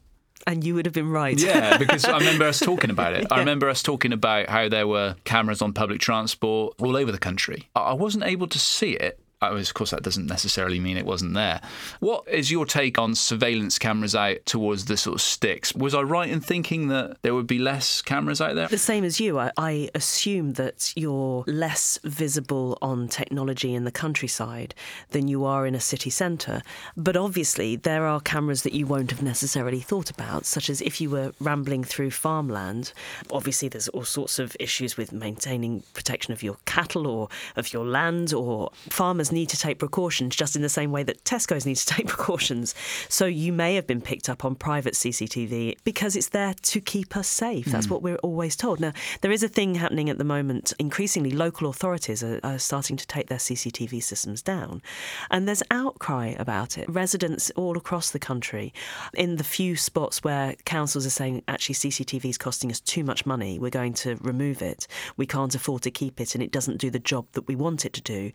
And 0.48 0.64
you 0.64 0.76
would 0.76 0.86
have 0.86 0.94
been 0.94 1.10
right. 1.10 1.38
Yeah, 1.38 1.78
because 1.78 2.06
I 2.06 2.18
remember 2.18 2.46
us 2.46 2.60
talking 2.60 2.90
about 2.90 3.14
it. 3.14 3.20
Yeah. 3.30 3.36
I 3.36 3.40
remember 3.40 3.68
us 3.68 3.84
talking 3.84 4.14
about 4.14 4.48
how 4.48 4.70
there 4.70 4.88
were 4.88 5.16
cameras 5.26 5.62
on 5.62 5.74
public 5.74 6.00
transport 6.00 6.76
all 6.80 6.96
over 6.96 7.12
the 7.12 7.20
country. 7.20 7.70
I 7.76 7.94
wasn't 7.94 8.24
able 8.24 8.48
to 8.48 8.58
see 8.58 8.92
it 8.94 9.20
of 9.42 9.74
course, 9.74 9.92
that 9.92 10.04
doesn't 10.04 10.26
necessarily 10.26 10.80
mean 10.80 10.98
it 10.98 11.06
wasn't 11.06 11.34
there. 11.34 11.62
What 12.00 12.28
is 12.28 12.52
your 12.52 12.66
take 12.66 13.00
on 13.00 13.16
surveillance 13.16 13.80
cameras 13.80 14.14
out 14.16 14.46
towards 14.46 14.86
the 14.86 14.98
sort 14.98 15.16
of 15.16 15.22
sticks? 15.22 15.74
Was 15.74 15.94
I 15.94 16.02
right 16.02 16.30
in 16.30 16.42
thinking 16.42 16.90
that 16.90 17.18
there 17.22 17.34
would 17.34 17.48
be 17.48 17.58
less 17.60 18.02
cameras 18.02 18.42
out 18.42 18.56
there? 18.56 18.68
The 18.68 18.78
same 18.78 19.06
as 19.06 19.20
you. 19.20 19.40
I, 19.40 19.52
I 19.58 19.90
assume 19.96 20.54
that 20.54 20.92
you're 20.96 21.46
less 21.48 22.00
visible 22.04 22.78
on 22.82 23.08
technology 23.08 23.74
in 23.74 23.86
the 23.86 23.92
countryside 23.92 24.76
than 25.12 25.30
you 25.30 25.46
are 25.46 25.66
in 25.66 25.74
a 25.74 25.80
city 25.80 26.10
centre. 26.10 26.62
But 26.98 27.16
obviously, 27.16 27.78
there 27.78 28.06
are 28.06 28.20
cameras 28.20 28.64
that 28.64 28.74
you 28.74 28.86
won't 28.86 29.12
have 29.12 29.24
necessarily 29.24 29.80
thought 29.80 30.10
about, 30.10 30.46
such 30.46 30.70
as 30.70 30.82
if 30.82 31.00
you 31.00 31.10
were 31.10 31.32
rambling 31.40 31.86
through 31.86 32.12
farmland. 32.12 32.92
Obviously, 33.32 33.70
there's 33.70 33.88
all 33.90 34.04
sorts 34.04 34.38
of 34.38 34.58
issues 34.60 34.98
with 34.98 35.14
maintaining 35.14 35.84
protection 35.94 36.34
of 36.34 36.44
your 36.44 36.58
cattle 36.66 37.08
or 37.08 37.30
of 37.56 37.72
your 37.72 37.86
land, 37.86 38.34
or 38.34 38.72
farmers 38.90 39.29
need 39.32 39.50
to 39.50 39.58
take 39.58 39.80
precautions 39.80 40.36
just 40.36 40.56
in 40.56 40.62
the 40.62 40.70
same 40.70 40.92
way 40.92 41.04
that 41.04 41.24
Tesco's 41.24 41.66
need 41.66 41.76
to 41.78 41.86
take 41.86 42.08
precautions. 42.16 42.76
So 43.08 43.26
you 43.26 43.52
may 43.54 43.76
have 43.76 43.88
been 43.88 44.02
picked 44.02 44.30
up 44.30 44.46
on 44.46 44.56
private 44.56 44.94
CCTV 44.96 45.78
because 45.84 46.16
it's 46.16 46.30
there 46.30 46.54
to 46.54 46.82
keep 46.82 47.16
us 47.18 47.28
safe. 47.28 47.66
That's 47.66 47.88
Mm. 47.88 47.92
what 47.92 48.02
we're 48.02 48.16
always 48.18 48.56
told. 48.56 48.80
Now, 48.80 48.92
there 49.22 49.32
is 49.32 49.44
a 49.44 49.48
thing 49.48 49.76
happening 49.76 50.10
at 50.10 50.18
the 50.18 50.24
moment. 50.24 50.74
Increasingly, 50.80 51.32
local 51.32 51.70
authorities 51.70 52.24
are, 52.24 52.40
are 52.44 52.60
starting 52.60 52.98
to 52.98 53.08
take 53.08 53.28
their 53.30 53.38
CCTV 53.40 54.02
systems 54.04 54.42
down. 54.42 54.82
And 55.32 55.48
there's 55.48 55.64
outcry 55.72 56.36
about 56.38 56.78
it. 56.78 56.90
Residents 56.90 57.52
all 57.56 57.78
across 57.78 58.12
the 58.12 58.20
country, 58.20 58.74
in 59.14 59.38
the 59.38 59.44
few 59.44 59.76
spots 59.76 60.24
where 60.24 60.56
councils 60.66 61.06
are 61.06 61.10
saying, 61.12 61.44
actually, 61.48 61.76
CCTV 61.76 62.26
is 62.30 62.38
costing 62.38 62.70
us 62.72 62.80
too 62.80 63.04
much 63.04 63.26
money, 63.26 63.58
we're 63.60 63.70
going 63.70 63.94
to 63.94 64.16
remove 64.22 64.62
it. 64.62 64.88
We 65.18 65.26
can't 65.26 65.56
afford 65.56 65.82
to 65.84 65.92
keep 65.92 66.20
it, 66.22 66.36
and 66.36 66.44
it 66.44 66.52
doesn't 66.52 66.78
do 66.78 66.90
the 66.90 67.00
job 67.00 67.26
that 67.34 67.48
we 67.48 67.56
want 67.56 67.86
it 67.86 67.94
to 67.94 68.02
do. 68.02 68.32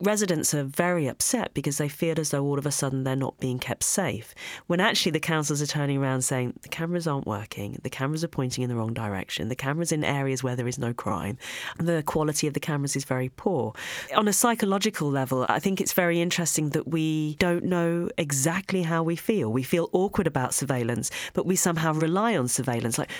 Residents 0.00 0.35
are 0.54 0.64
very 0.64 1.06
upset 1.06 1.54
because 1.54 1.78
they 1.78 1.88
feel 1.88 2.18
as 2.18 2.30
though 2.30 2.44
all 2.44 2.58
of 2.58 2.66
a 2.66 2.70
sudden 2.70 3.04
they're 3.04 3.16
not 3.16 3.38
being 3.40 3.58
kept 3.58 3.82
safe. 3.82 4.34
When 4.66 4.80
actually 4.80 5.12
the 5.12 5.20
councils 5.20 5.62
are 5.62 5.66
turning 5.66 5.98
around 5.98 6.22
saying 6.22 6.54
the 6.62 6.68
cameras 6.68 7.06
aren't 7.06 7.26
working, 7.26 7.78
the 7.82 7.90
cameras 7.90 8.24
are 8.24 8.28
pointing 8.28 8.62
in 8.62 8.70
the 8.70 8.76
wrong 8.76 8.92
direction, 8.92 9.48
the 9.48 9.56
cameras 9.56 9.92
in 9.92 10.04
areas 10.04 10.42
where 10.42 10.56
there 10.56 10.68
is 10.68 10.78
no 10.78 10.92
crime, 10.92 11.38
and 11.78 11.88
the 11.88 12.02
quality 12.02 12.46
of 12.46 12.54
the 12.54 12.60
cameras 12.60 12.96
is 12.96 13.04
very 13.04 13.28
poor. 13.30 13.72
On 14.16 14.28
a 14.28 14.32
psychological 14.32 15.10
level, 15.10 15.46
I 15.48 15.58
think 15.58 15.80
it's 15.80 15.92
very 15.92 16.20
interesting 16.20 16.70
that 16.70 16.88
we 16.88 17.34
don't 17.36 17.64
know 17.64 18.08
exactly 18.18 18.82
how 18.82 19.02
we 19.02 19.16
feel. 19.16 19.52
We 19.52 19.62
feel 19.62 19.88
awkward 19.92 20.26
about 20.26 20.54
surveillance, 20.54 21.10
but 21.32 21.46
we 21.46 21.56
somehow 21.56 21.92
rely 21.94 22.36
on 22.36 22.48
surveillance. 22.48 22.98
Like 22.98 23.10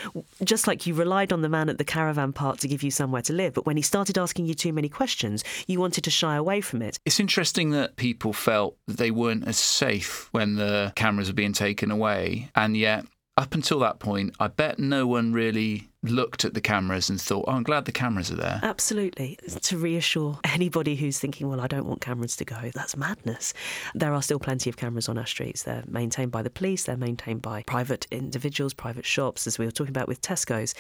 just 0.44 0.66
like 0.66 0.86
you 0.86 0.94
relied 0.94 1.32
on 1.32 1.42
the 1.42 1.48
man 1.48 1.68
at 1.68 1.78
the 1.78 1.84
caravan 1.84 2.32
park 2.32 2.58
to 2.58 2.68
give 2.68 2.82
you 2.82 2.90
somewhere 2.90 3.22
to 3.22 3.32
live, 3.32 3.54
but 3.54 3.66
when 3.66 3.76
he 3.76 3.82
started 3.82 4.18
asking 4.18 4.46
you 4.46 4.54
too 4.54 4.72
many 4.72 4.88
questions, 4.88 5.44
you 5.66 5.80
wanted 5.80 6.04
to 6.04 6.10
shy 6.10 6.36
away 6.36 6.60
from 6.60 6.82
it. 6.82 6.98
It's 7.06 7.20
interesting 7.20 7.70
that 7.70 7.94
people 7.94 8.32
felt 8.32 8.76
that 8.88 8.96
they 8.96 9.12
weren't 9.12 9.46
as 9.46 9.56
safe 9.56 10.28
when 10.32 10.56
the 10.56 10.92
cameras 10.96 11.28
were 11.28 11.34
being 11.34 11.52
taken 11.52 11.92
away, 11.92 12.50
and 12.56 12.76
yet 12.76 13.06
up 13.36 13.54
until 13.54 13.78
that 13.78 14.00
point, 14.00 14.34
I 14.40 14.48
bet 14.48 14.80
no 14.80 15.06
one 15.06 15.32
really 15.32 15.88
looked 16.10 16.44
at 16.44 16.54
the 16.54 16.60
cameras 16.60 17.10
and 17.10 17.20
thought, 17.20 17.44
"Oh, 17.46 17.52
I'm 17.52 17.62
glad 17.62 17.84
the 17.84 17.92
cameras 17.92 18.30
are 18.30 18.36
there." 18.36 18.60
Absolutely. 18.62 19.38
To 19.62 19.78
reassure 19.78 20.38
anybody 20.44 20.96
who's 20.96 21.18
thinking, 21.18 21.48
well, 21.48 21.60
I 21.60 21.66
don't 21.66 21.86
want 21.86 22.00
cameras 22.00 22.36
to 22.36 22.44
go, 22.44 22.70
that's 22.74 22.96
madness. 22.96 23.54
There 23.94 24.12
are 24.12 24.22
still 24.22 24.38
plenty 24.38 24.70
of 24.70 24.76
cameras 24.76 25.08
on 25.08 25.18
our 25.18 25.26
streets. 25.26 25.62
They're 25.62 25.84
maintained 25.86 26.32
by 26.32 26.42
the 26.42 26.50
police, 26.50 26.84
they're 26.84 26.96
maintained 26.96 27.42
by 27.42 27.62
private 27.62 28.06
individuals, 28.10 28.74
private 28.74 29.04
shops, 29.04 29.46
as 29.46 29.58
we 29.58 29.64
were 29.64 29.70
talking 29.70 29.90
about 29.90 30.08
with 30.08 30.20
Tesco's. 30.22 30.74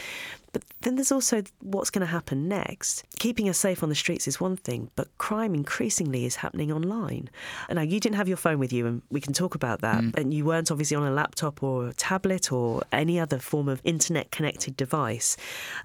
But 0.52 0.64
then 0.80 0.94
there's 0.96 1.12
also 1.12 1.42
what's 1.60 1.90
going 1.90 2.06
to 2.06 2.10
happen 2.10 2.48
next. 2.48 3.04
Keeping 3.18 3.46
us 3.48 3.58
safe 3.58 3.82
on 3.82 3.90
the 3.90 3.94
streets 3.94 4.26
is 4.26 4.40
one 4.40 4.56
thing, 4.56 4.90
but 4.96 5.08
crime 5.18 5.54
increasingly 5.54 6.24
is 6.24 6.36
happening 6.36 6.72
online. 6.72 7.28
And 7.68 7.76
now, 7.76 7.82
you 7.82 8.00
didn't 8.00 8.16
have 8.16 8.28
your 8.28 8.38
phone 8.38 8.58
with 8.58 8.72
you, 8.72 8.86
and 8.86 9.02
we 9.10 9.20
can 9.20 9.34
talk 9.34 9.54
about 9.54 9.82
that. 9.82 10.02
Mm. 10.02 10.16
And 10.16 10.32
you 10.32 10.46
weren't 10.46 10.70
obviously 10.70 10.96
on 10.96 11.02
a 11.02 11.10
laptop 11.10 11.62
or 11.62 11.88
a 11.88 11.92
tablet 11.92 12.52
or 12.52 12.82
any 12.90 13.20
other 13.20 13.38
form 13.38 13.68
of 13.68 13.82
internet 13.84 14.30
connected 14.30 14.76
device. 14.78 15.15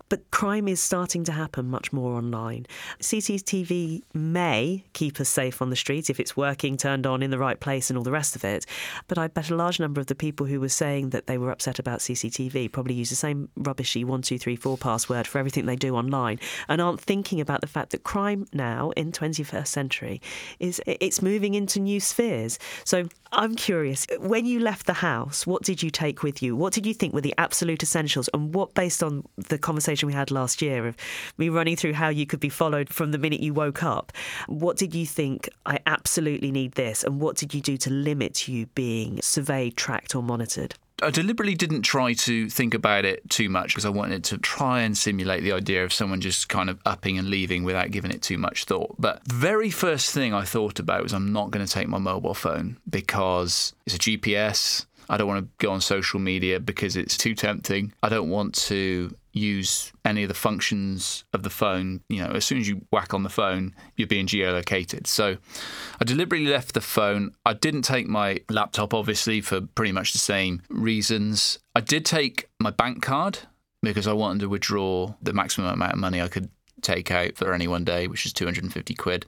But 0.10 0.30
crime 0.32 0.68
is 0.68 0.82
starting 0.82 1.24
to 1.26 1.32
happen 1.32 1.70
much 1.70 1.94
more 1.94 2.14
online. 2.14 2.66
CCTV 3.00 4.02
may 4.14 4.84
keep 4.94 5.20
us 5.20 5.30
safe 5.30 5.62
on 5.62 5.70
the 5.70 5.76
streets 5.76 6.10
if 6.10 6.20
it's 6.20 6.36
working, 6.36 6.78
turned 6.78 7.06
on 7.08 7.24
in 7.24 7.32
the 7.32 7.38
right 7.38 7.60
place, 7.60 7.90
and 7.90 7.98
all 7.98 8.04
the 8.04 8.12
rest 8.12 8.36
of 8.36 8.44
it. 8.44 8.66
But 9.08 9.18
I 9.18 9.28
bet 9.28 9.50
a 9.50 9.56
large 9.56 9.80
number 9.80 10.02
of 10.02 10.08
the 10.08 10.16
people 10.16 10.46
who 10.46 10.60
were 10.60 10.70
saying 10.70 11.12
that 11.12 11.28
they 11.28 11.38
were 11.38 11.52
upset 11.52 11.80
about 11.80 12.00
CCTV 12.00 12.72
probably 12.72 12.94
use 12.94 13.10
the 13.10 13.16
same 13.16 13.50
rubbishy 13.56 14.04
one, 14.04 14.22
two, 14.22 14.38
three, 14.38 14.56
four 14.56 14.78
password 14.78 15.28
for 15.28 15.38
everything 15.38 15.66
they 15.66 15.76
do 15.76 15.96
online 15.96 16.40
and 16.68 16.82
aren't 16.82 17.02
thinking 17.02 17.40
about 17.40 17.62
the 17.62 17.68
fact 17.68 17.92
that 17.92 18.04
crime 18.04 18.46
now 18.54 18.92
in 18.92 19.12
21st 19.12 19.68
century 19.68 20.22
is 20.60 20.82
it's 20.86 21.22
moving 21.22 21.54
into 21.54 21.80
new 21.80 22.00
spheres. 22.00 22.60
So 22.84 23.08
I'm 23.34 23.56
curious, 23.56 24.06
when 24.20 24.46
you 24.46 24.60
left 24.60 24.88
the 24.88 24.94
house, 24.94 25.48
what 25.48 25.64
did 25.64 25.82
you 25.82 25.90
take 25.90 26.22
with 26.22 26.44
you? 26.44 26.54
What 26.54 26.74
did 26.74 26.86
you 26.86 26.94
think 26.94 27.14
were 27.14 27.22
the 27.22 27.34
absolute 27.38 27.82
essentials? 27.82 28.30
And 28.34 28.54
what, 28.54 28.74
based 28.74 29.02
on 29.02 29.24
the 29.38 29.58
conversation 29.58 30.08
we 30.08 30.14
had 30.14 30.32
last 30.32 30.62
year 30.62 30.86
of 30.86 30.98
me 31.38 31.48
running 31.48 31.78
through 31.78 31.94
how 31.94 32.10
you 32.10 32.26
could 32.26 32.41
be 32.41 32.50
followed 32.50 32.89
from 32.89 33.12
the 33.12 33.17
minute 33.17 33.39
you 33.39 33.54
woke 33.54 33.84
up, 33.84 34.12
what 34.48 34.76
did 34.76 34.94
you 34.94 35.06
think, 35.06 35.48
I 35.65 35.80
absolutely 35.86 36.52
need 36.52 36.74
this? 36.74 37.06
And 37.06 37.22
what 37.22 37.38
did 37.38 37.54
you 37.54 37.62
do 37.62 37.78
to 37.78 37.89
limit 37.89 38.50
you 38.50 38.65
being 38.67 39.22
surveyed, 39.22 39.78
tracked, 39.78 40.13
or 40.13 40.22
monitored? 40.22 40.76
I 41.02 41.10
deliberately 41.10 41.56
didn't 41.56 41.82
try 41.82 42.14
to 42.14 42.50
think 42.50 42.74
about 42.74 43.06
it 43.06 43.30
too 43.30 43.50
much 43.50 43.70
because 43.70 43.86
I 43.86 43.90
wanted 43.90 44.24
to 44.26 44.38
try 44.38 44.82
and 44.82 44.98
simulate 44.98 45.44
the 45.44 45.52
idea 45.52 45.84
of 45.84 45.94
someone 45.94 46.22
just 46.22 46.50
kind 46.50 46.70
of 46.70 46.80
upping 46.86 47.18
and 47.18 47.30
leaving 47.30 47.64
without 47.64 47.92
giving 47.92 48.12
it 48.12 48.22
too 48.22 48.38
much 48.38 48.66
thought. 48.66 48.96
But 49.00 49.22
very 49.26 49.70
first 49.70 50.14
thing 50.14 50.34
I 50.34 50.44
thought 50.44 50.80
about 50.80 51.04
was 51.04 51.14
I'm 51.14 51.34
not 51.34 51.52
going 51.52 51.66
to 51.66 51.72
take 51.72 51.88
my 51.88 51.98
mobile 51.98 52.34
phone 52.34 52.78
because 52.90 53.74
it's 53.86 53.96
a 53.96 54.00
GPS. 54.00 54.86
I 55.12 55.17
don't 55.17 55.28
want 55.28 55.43
to 55.43 55.65
go 55.65 55.74
on 55.74 55.82
social 55.82 56.21
media 56.21 56.62
because 56.62 56.95
it's 56.95 57.17
too 57.17 57.36
tempting. 57.36 57.93
I 58.02 58.08
don't 58.08 58.30
want 58.30 58.56
to 58.69 59.13
use 59.34 59.91
any 60.06 60.24
of 60.24 60.30
the 60.30 60.34
functions 60.34 61.26
of 61.34 61.43
the 61.43 61.50
phone. 61.50 62.00
You 62.08 62.24
know, 62.24 62.32
as 62.32 62.45
soon 62.45 62.60
as 62.60 62.69
you 62.69 62.86
whack 62.91 63.13
on 63.13 63.24
the 63.24 63.30
phone, 63.30 63.76
you're 63.97 64.08
being 64.08 64.26
geolocated. 64.26 65.08
So 65.08 65.36
I 66.00 66.06
deliberately 66.06 66.47
left 66.47 66.74
the 66.74 66.82
phone. 66.82 67.36
I 67.45 67.52
didn't 67.54 67.82
take 67.82 68.08
my 68.08 68.39
laptop, 68.50 68.93
obviously, 68.93 69.41
for 69.41 69.60
pretty 69.60 69.91
much 69.91 70.13
the 70.13 70.17
same 70.17 70.62
reasons. 70.69 71.60
I 71.76 71.82
did 71.82 72.06
take 72.06 72.50
my 72.62 72.71
bank 72.71 73.04
card 73.04 73.39
because 73.84 74.08
I 74.08 74.13
wanted 74.13 74.39
to 74.39 74.50
withdraw 74.50 75.15
the 75.21 75.34
maximum 75.34 75.74
amount 75.74 75.93
of 75.93 76.00
money 76.00 76.21
I 76.21 76.30
could 76.30 76.50
take 76.82 77.12
out 77.12 77.36
for 77.36 77.54
any 77.54 77.67
one 77.67 77.84
day, 77.84 78.08
which 78.08 78.26
is 78.26 78.32
250 78.32 78.95
quid. 78.95 79.26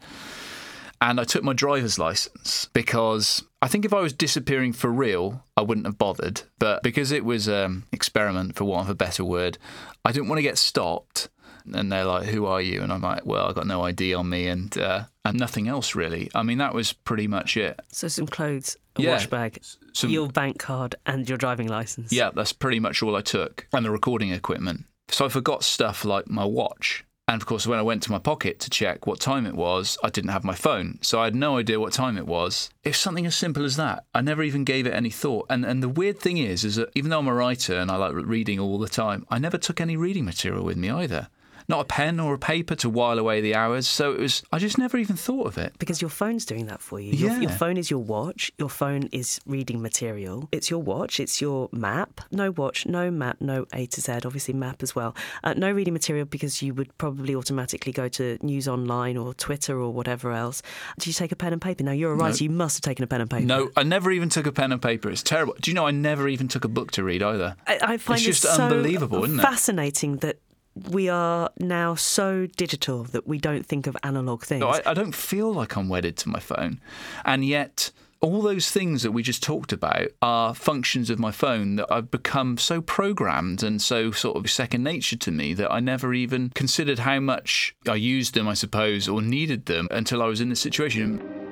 And 1.03 1.19
I 1.19 1.25
took 1.25 1.43
my 1.43 1.51
driver's 1.51 1.99
license 1.99 2.69
because 2.71 3.43
I 3.61 3.67
think 3.67 3.83
if 3.83 3.93
I 3.93 3.99
was 3.99 4.13
disappearing 4.13 4.71
for 4.71 4.89
real, 4.89 5.43
I 5.57 5.61
wouldn't 5.61 5.85
have 5.85 5.97
bothered. 5.97 6.43
But 6.59 6.81
because 6.81 7.11
it 7.11 7.25
was 7.25 7.49
an 7.49 7.63
um, 7.65 7.83
experiment, 7.91 8.55
for 8.55 8.63
want 8.63 8.85
of 8.87 8.91
a 8.91 8.95
better 8.95 9.25
word, 9.25 9.57
I 10.05 10.13
didn't 10.13 10.29
want 10.29 10.37
to 10.37 10.43
get 10.43 10.57
stopped. 10.57 11.27
And 11.73 11.91
they're 11.91 12.05
like, 12.05 12.27
"Who 12.27 12.45
are 12.45 12.61
you?" 12.61 12.81
And 12.81 12.91
I'm 12.91 13.01
like, 13.01 13.25
"Well, 13.25 13.49
I 13.49 13.51
got 13.53 13.67
no 13.67 13.81
ID 13.83 14.13
on 14.13 14.29
me, 14.29 14.47
and 14.47 14.77
uh, 14.77 15.03
and 15.25 15.37
nothing 15.37 15.67
else 15.67 15.93
really. 15.93 16.29
I 16.33 16.41
mean, 16.41 16.57
that 16.59 16.73
was 16.73 16.93
pretty 16.93 17.27
much 17.27 17.57
it." 17.57 17.79
So 17.91 18.07
some 18.07 18.27
clothes, 18.27 18.77
a 18.95 19.01
Yeah. 19.01 19.11
wash 19.11 19.27
bag, 19.27 19.59
Some- 19.91 20.09
your 20.09 20.29
bank 20.29 20.57
card, 20.59 20.95
and 21.05 21.27
your 21.27 21.37
driving 21.37 21.67
license. 21.67 22.13
Yeah, 22.13 22.31
that's 22.33 22.53
pretty 22.53 22.79
much 22.79 23.03
all 23.03 23.15
I 23.15 23.21
took, 23.21 23.67
and 23.73 23.85
the 23.85 23.91
recording 23.91 24.31
equipment. 24.31 24.85
So 25.09 25.25
I 25.25 25.29
forgot 25.29 25.63
stuff 25.63 26.05
like 26.05 26.29
my 26.29 26.45
watch. 26.45 27.03
And 27.33 27.41
of 27.41 27.47
course, 27.47 27.65
when 27.65 27.79
I 27.79 27.81
went 27.81 28.03
to 28.03 28.11
my 28.11 28.19
pocket 28.19 28.59
to 28.59 28.69
check 28.69 29.07
what 29.07 29.19
time 29.19 29.47
it 29.47 29.55
was, 29.55 29.97
I 30.03 30.11
didn't 30.11 30.29
have 30.29 30.43
my 30.43 30.53
phone. 30.53 30.99
So 31.01 31.19
I 31.19 31.23
had 31.23 31.33
no 31.33 31.57
idea 31.57 31.79
what 31.79 31.91
time 31.91 32.15
it 32.15 32.27
was. 32.27 32.69
It's 32.83 32.99
something 32.99 33.25
as 33.25 33.35
simple 33.35 33.65
as 33.65 33.75
that. 33.75 34.05
I 34.13 34.21
never 34.21 34.43
even 34.43 34.63
gave 34.63 34.85
it 34.85 34.93
any 34.93 35.09
thought. 35.09 35.47
And 35.49 35.65
and 35.65 35.81
the 35.81 35.89
weird 35.89 36.19
thing 36.19 36.37
is, 36.37 36.63
is 36.63 36.75
that 36.75 36.91
even 36.93 37.09
though 37.09 37.17
I'm 37.17 37.27
a 37.27 37.33
writer 37.33 37.73
and 37.75 37.89
I 37.89 37.95
like 37.95 38.13
reading 38.13 38.59
all 38.59 38.77
the 38.77 38.87
time, 38.87 39.25
I 39.31 39.39
never 39.39 39.57
took 39.57 39.81
any 39.81 39.97
reading 39.97 40.25
material 40.25 40.63
with 40.63 40.77
me 40.77 40.91
either. 40.91 41.29
Not 41.67 41.81
a 41.81 41.85
pen 41.85 42.19
or 42.19 42.33
a 42.33 42.37
paper 42.39 42.75
to 42.75 42.89
while 42.89 43.17
away 43.19 43.41
the 43.41 43.55
hours. 43.55 43.87
So 43.87 44.13
it 44.13 44.19
was, 44.19 44.43
I 44.51 44.59
just 44.59 44.77
never 44.77 44.97
even 44.97 45.15
thought 45.15 45.47
of 45.47 45.57
it. 45.57 45.73
Because 45.79 46.01
your 46.01 46.09
phone's 46.09 46.45
doing 46.45 46.65
that 46.67 46.81
for 46.81 46.99
you. 46.99 47.13
Your, 47.13 47.31
Yeah. 47.31 47.39
your 47.41 47.49
phone 47.51 47.77
is 47.77 47.89
your 47.89 47.99
watch. 48.01 48.51
Your 48.57 48.69
phone 48.69 49.03
is 49.11 49.39
reading 49.45 49.81
material. 49.81 50.49
It's 50.51 50.69
your 50.69 50.81
watch. 50.81 51.19
It's 51.19 51.41
your 51.41 51.69
map. 51.71 52.21
No 52.31 52.51
watch, 52.51 52.85
no 52.85 53.09
map, 53.11 53.37
no 53.39 53.65
A 53.73 53.85
to 53.87 54.01
Z. 54.01 54.11
Obviously, 54.25 54.53
map 54.53 54.83
as 54.83 54.95
well. 54.95 55.15
Uh, 55.43 55.53
no 55.53 55.71
reading 55.71 55.93
material 55.93 56.25
because 56.25 56.61
you 56.61 56.73
would 56.73 56.95
probably 56.97 57.35
automatically 57.35 57.91
go 57.91 58.07
to 58.09 58.37
News 58.41 58.67
Online 58.67 59.17
or 59.17 59.33
Twitter 59.33 59.79
or 59.79 59.91
whatever 59.93 60.31
else. 60.31 60.61
Do 60.99 61.09
you 61.09 61.13
take 61.13 61.31
a 61.31 61.35
pen 61.35 61.53
and 61.53 61.61
paper? 61.61 61.83
Now, 61.83 61.91
you're 61.91 62.11
a 62.11 62.15
writer. 62.15 62.43
You 62.43 62.49
must 62.49 62.77
have 62.77 62.81
taken 62.81 63.03
a 63.03 63.07
pen 63.07 63.21
and 63.21 63.29
paper. 63.29 63.45
No, 63.45 63.69
I 63.77 63.83
never 63.83 64.11
even 64.11 64.29
took 64.29 64.45
a 64.47 64.51
pen 64.51 64.71
and 64.71 64.81
paper. 64.81 65.09
It's 65.09 65.23
terrible. 65.23 65.55
Do 65.61 65.71
you 65.71 65.75
know 65.75 65.85
I 65.87 65.91
never 65.91 66.27
even 66.27 66.47
took 66.47 66.65
a 66.65 66.67
book 66.69 66.91
to 66.91 67.03
read 67.03 67.23
either? 67.23 67.55
I, 67.67 67.79
I 67.81 67.97
find 67.97 68.17
it's 68.17 68.25
just 68.25 68.41
so 68.43 68.63
unbelievable, 68.63 69.23
isn't 69.23 69.39
it? 69.39 69.43
fascinating 69.43 70.17
that 70.17 70.37
we 70.75 71.09
are 71.09 71.51
now 71.59 71.95
so 71.95 72.47
digital 72.47 73.03
that 73.05 73.27
we 73.27 73.37
don't 73.37 73.65
think 73.65 73.87
of 73.87 73.95
analog 74.03 74.43
things. 74.43 74.61
No, 74.61 74.69
I, 74.69 74.81
I 74.85 74.93
don't 74.93 75.15
feel 75.15 75.53
like 75.53 75.75
I'm 75.75 75.89
wedded 75.89 76.17
to 76.17 76.29
my 76.29 76.39
phone. 76.39 76.79
And 77.25 77.45
yet, 77.45 77.91
all 78.21 78.41
those 78.41 78.71
things 78.71 79.03
that 79.03 79.11
we 79.11 79.21
just 79.21 79.43
talked 79.43 79.73
about 79.73 80.07
are 80.21 80.55
functions 80.55 81.09
of 81.09 81.19
my 81.19 81.31
phone 81.31 81.75
that 81.75 81.91
I've 81.91 82.09
become 82.09 82.57
so 82.57 82.81
programmed 82.81 83.61
and 83.61 83.81
so 83.81 84.11
sort 84.11 84.37
of 84.37 84.49
second 84.49 84.83
nature 84.83 85.17
to 85.17 85.31
me 85.31 85.53
that 85.55 85.71
I 85.71 85.79
never 85.81 86.13
even 86.13 86.49
considered 86.51 86.99
how 86.99 87.19
much 87.19 87.75
I 87.87 87.95
used 87.95 88.33
them, 88.33 88.47
I 88.47 88.53
suppose, 88.53 89.09
or 89.09 89.21
needed 89.21 89.65
them 89.65 89.89
until 89.91 90.23
I 90.23 90.27
was 90.27 90.39
in 90.39 90.49
this 90.49 90.61
situation. 90.61 91.42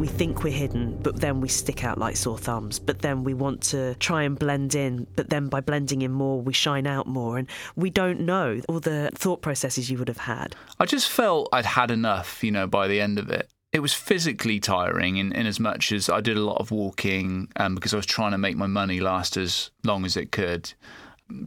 We 0.00 0.06
think 0.06 0.42
we're 0.42 0.50
hidden, 0.50 0.98
but 1.02 1.20
then 1.20 1.42
we 1.42 1.48
stick 1.48 1.84
out 1.84 1.98
like 1.98 2.16
sore 2.16 2.38
thumbs. 2.38 2.78
But 2.78 3.00
then 3.00 3.22
we 3.22 3.34
want 3.34 3.60
to 3.64 3.94
try 3.96 4.22
and 4.22 4.36
blend 4.36 4.74
in, 4.74 5.06
but 5.14 5.28
then 5.28 5.48
by 5.48 5.60
blending 5.60 6.00
in 6.00 6.10
more, 6.10 6.40
we 6.40 6.54
shine 6.54 6.86
out 6.86 7.06
more. 7.06 7.36
And 7.36 7.46
we 7.76 7.90
don't 7.90 8.20
know 8.20 8.62
all 8.66 8.80
the 8.80 9.10
thought 9.14 9.42
processes 9.42 9.90
you 9.90 9.98
would 9.98 10.08
have 10.08 10.16
had. 10.16 10.56
I 10.78 10.86
just 10.86 11.10
felt 11.10 11.50
I'd 11.52 11.66
had 11.66 11.90
enough, 11.90 12.42
you 12.42 12.50
know, 12.50 12.66
by 12.66 12.88
the 12.88 12.98
end 12.98 13.18
of 13.18 13.28
it. 13.28 13.50
It 13.72 13.80
was 13.80 13.92
physically 13.92 14.58
tiring 14.58 15.18
in, 15.18 15.32
in 15.32 15.44
as 15.44 15.60
much 15.60 15.92
as 15.92 16.08
I 16.08 16.22
did 16.22 16.38
a 16.38 16.44
lot 16.44 16.62
of 16.62 16.70
walking 16.70 17.48
um, 17.56 17.74
because 17.74 17.92
I 17.92 17.98
was 17.98 18.06
trying 18.06 18.32
to 18.32 18.38
make 18.38 18.56
my 18.56 18.66
money 18.66 19.00
last 19.00 19.36
as 19.36 19.70
long 19.84 20.06
as 20.06 20.16
it 20.16 20.32
could. 20.32 20.72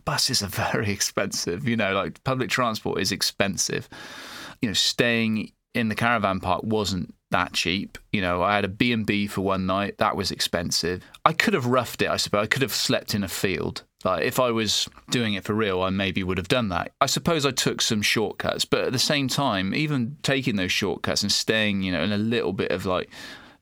Buses 0.06 0.44
are 0.44 0.48
very 0.72 0.92
expensive, 0.92 1.68
you 1.68 1.76
know, 1.76 1.94
like 1.94 2.24
public 2.24 2.52
transport 2.52 3.02
is 3.02 3.12
expensive. 3.12 3.90
you 4.62 4.70
know, 4.70 4.74
staying 4.74 5.54
in 5.74 5.90
the 5.90 5.96
caravan 5.96 6.40
park 6.40 6.62
wasn't 6.64 7.16
that 7.34 7.54
cheap. 7.54 7.98
You 8.12 8.22
know, 8.22 8.42
I 8.42 8.56
had 8.56 8.64
a 8.64 8.70
B&B 8.70 9.28
for 9.28 9.42
one 9.42 9.66
night. 9.66 9.98
That 9.98 10.16
was 10.16 10.32
expensive. 10.32 11.04
I 11.26 11.34
could 11.34 11.54
have 11.54 11.66
roughed 11.66 12.02
it, 12.02 12.10
I 12.10 12.18
suppose. 12.18 12.44
I 12.44 12.48
could 12.48 12.62
have 12.62 12.74
slept 12.74 13.14
in 13.14 13.24
a 13.24 13.28
field. 13.28 13.84
Like 14.06 14.24
if 14.24 14.40
I 14.40 14.52
was 14.52 14.88
doing 15.10 15.34
it 15.34 15.44
for 15.44 15.54
real, 15.54 15.82
I 15.82 15.90
maybe 15.90 16.24
would 16.24 16.38
have 16.38 16.48
done 16.48 16.70
that. 16.70 16.92
I 17.02 17.06
suppose 17.06 17.46
I 17.46 17.52
took 17.52 17.82
some 17.82 18.02
shortcuts, 18.02 18.66
but 18.66 18.86
at 18.86 18.92
the 18.94 19.00
same 19.00 19.28
time, 19.28 19.74
even 19.74 20.18
taking 20.24 20.56
those 20.56 20.72
shortcuts 20.72 21.22
and 21.22 21.32
staying, 21.32 21.84
you 21.84 21.92
know, 21.92 22.04
in 22.04 22.12
a 22.12 22.18
little 22.18 22.54
bit 22.54 22.72
of 22.72 22.86
like 22.86 23.10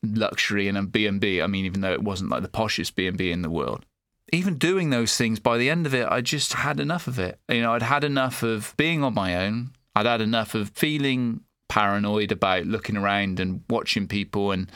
luxury 0.04 0.68
and 0.68 0.78
a 0.78 0.84
B&B, 0.84 1.42
I 1.42 1.48
mean, 1.48 1.66
even 1.66 1.82
though 1.82 1.94
it 1.94 2.04
wasn't 2.04 2.32
like 2.32 2.42
the 2.42 2.50
poshest 2.50 2.96
B&B 2.96 3.32
in 3.32 3.42
the 3.42 3.50
world, 3.50 3.86
even 4.34 4.58
doing 4.58 4.90
those 4.90 5.16
things, 5.16 5.40
by 5.40 5.58
the 5.58 5.70
end 5.70 5.86
of 5.86 5.94
it, 5.94 6.08
I 6.10 6.22
just 6.22 6.54
had 6.54 6.80
enough 6.80 7.08
of 7.08 7.20
it. 7.20 7.40
You 7.50 7.62
know, 7.62 7.74
I'd 7.74 7.84
had 7.84 8.04
enough 8.04 8.44
of 8.44 8.74
being 8.78 9.04
on 9.04 9.14
my 9.14 9.46
own. 9.46 9.72
I'd 9.94 10.06
had 10.06 10.22
enough 10.22 10.56
of 10.56 10.70
feeling 10.70 11.42
paranoid 11.72 12.34
about 12.34 12.66
looking 12.66 12.98
around 12.98 13.40
and 13.40 13.64
watching 13.70 14.06
people. 14.06 14.52
And 14.52 14.70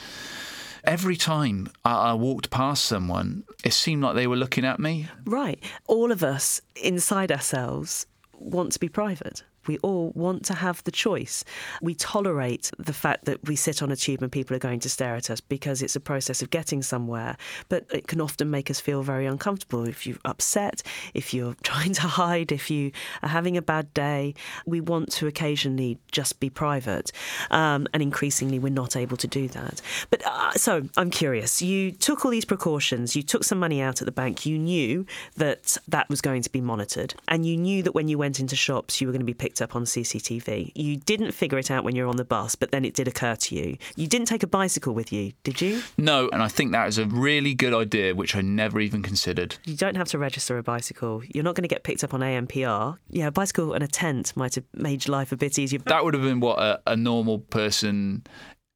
every 0.85 1.17
time 1.17 1.67
I, 1.83 2.13
walked 2.13 2.49
past 2.49 2.85
someone, 2.85 3.43
it 3.65 3.73
seemed 3.73 4.01
like 4.01 4.15
they 4.15 4.27
were 4.27 4.37
looking 4.37 4.63
at 4.63 4.79
me. 4.79 5.09
Right. 5.25 5.61
All 5.87 6.09
of 6.09 6.23
us 6.23 6.61
inside 6.81 7.33
ourselves 7.33 8.05
want 8.39 8.71
to 8.71 8.79
be 8.79 8.87
private. 8.87 9.43
We 9.67 9.77
all 9.79 10.11
want 10.15 10.45
to 10.45 10.53
have 10.53 10.83
the 10.83 10.91
choice. 10.91 11.43
We 11.81 11.95
tolerate 11.95 12.71
the 12.77 12.93
fact 12.93 13.25
that 13.25 13.45
we 13.47 13.55
sit 13.55 13.81
on 13.81 13.91
a 13.91 13.95
tube 13.95 14.21
and 14.21 14.31
people 14.31 14.55
are 14.55 14.59
going 14.59 14.79
to 14.81 14.89
stare 14.89 15.15
at 15.15 15.29
us 15.29 15.41
because 15.41 15.81
it's 15.81 15.95
a 15.95 15.99
process 15.99 16.41
of 16.41 16.49
getting 16.49 16.81
somewhere, 16.81 17.37
but 17.69 17.85
it 17.91 18.07
can 18.07 18.21
often 18.21 18.49
make 18.49 18.69
us 18.69 18.79
feel 18.79 19.03
very 19.03 19.25
uncomfortable. 19.25 19.87
If 19.87 20.05
you're 20.05 20.17
upset, 20.25 20.83
if 21.13 21.33
you're 21.33 21.55
trying 21.63 21.93
to 21.93 22.01
hide, 22.03 22.51
if 22.51 22.69
you 22.69 22.91
are 23.23 23.29
having 23.29 23.57
a 23.57 23.61
bad 23.61 23.93
day, 23.93 24.33
we 24.65 24.81
want 24.81 25.11
to 25.13 25.27
occasionally 25.27 25.97
just 26.11 26.39
be 26.39 26.49
private. 26.49 27.11
Um, 27.51 27.87
and 27.93 28.01
increasingly, 28.01 28.59
we're 28.59 28.69
not 28.69 28.95
able 28.95 29.17
to 29.17 29.27
do 29.27 29.47
that. 29.49 29.81
But 30.09 30.25
uh, 30.25 30.51
so 30.53 30.83
I'm 30.97 31.09
curious. 31.09 31.61
You 31.61 31.91
took 31.91 32.25
all 32.25 32.31
these 32.31 32.45
precautions, 32.45 33.15
you 33.15 33.23
took 33.23 33.43
some 33.43 33.59
money 33.59 33.81
out 33.81 34.01
at 34.01 34.05
the 34.05 34.11
bank, 34.11 34.45
you 34.45 34.57
knew 34.57 35.05
that 35.37 35.77
that 35.87 36.09
was 36.09 36.21
going 36.21 36.41
to 36.41 36.51
be 36.51 36.61
monitored, 36.61 37.15
and 37.27 37.45
you 37.45 37.57
knew 37.57 37.83
that 37.83 37.93
when 37.93 38.07
you 38.07 38.17
went 38.17 38.39
into 38.39 38.55
shops, 38.55 39.01
you 39.01 39.07
were 39.07 39.13
going 39.13 39.21
to 39.21 39.25
be 39.25 39.33
picked 39.33 39.54
up 39.61 39.75
on 39.75 39.85
CCTV. 39.85 40.71
You 40.75 40.97
didn't 40.97 41.31
figure 41.31 41.57
it 41.57 41.71
out 41.71 41.83
when 41.83 41.95
you 41.95 42.03
were 42.03 42.09
on 42.09 42.17
the 42.17 42.25
bus, 42.25 42.55
but 42.55 42.71
then 42.71 42.85
it 42.85 42.93
did 42.93 43.07
occur 43.07 43.35
to 43.35 43.55
you. 43.55 43.77
You 43.95 44.07
didn't 44.07 44.27
take 44.27 44.43
a 44.43 44.47
bicycle 44.47 44.93
with 44.93 45.11
you, 45.11 45.33
did 45.43 45.61
you? 45.61 45.81
No, 45.97 46.29
and 46.29 46.41
I 46.41 46.47
think 46.47 46.71
that 46.71 46.87
is 46.87 46.97
a 46.97 47.05
really 47.05 47.53
good 47.53 47.73
idea, 47.73 48.15
which 48.15 48.35
I 48.35 48.41
never 48.41 48.79
even 48.79 49.01
considered. 49.01 49.57
You 49.65 49.75
don't 49.75 49.95
have 49.95 50.07
to 50.09 50.17
register 50.17 50.57
a 50.57 50.63
bicycle. 50.63 51.21
You're 51.33 51.43
not 51.43 51.55
going 51.55 51.63
to 51.63 51.67
get 51.67 51.83
picked 51.83 52.03
up 52.03 52.13
on 52.13 52.21
ANPR. 52.21 52.97
Yeah, 53.09 53.27
a 53.27 53.31
bicycle 53.31 53.73
and 53.73 53.83
a 53.83 53.87
tent 53.87 54.35
might 54.35 54.55
have 54.55 54.65
made 54.73 55.07
life 55.07 55.31
a 55.31 55.37
bit 55.37 55.57
easier. 55.59 55.79
That 55.85 56.03
would 56.03 56.13
have 56.13 56.23
been 56.23 56.39
what 56.39 56.59
a, 56.59 56.81
a 56.87 56.95
normal 56.95 57.39
person 57.39 58.23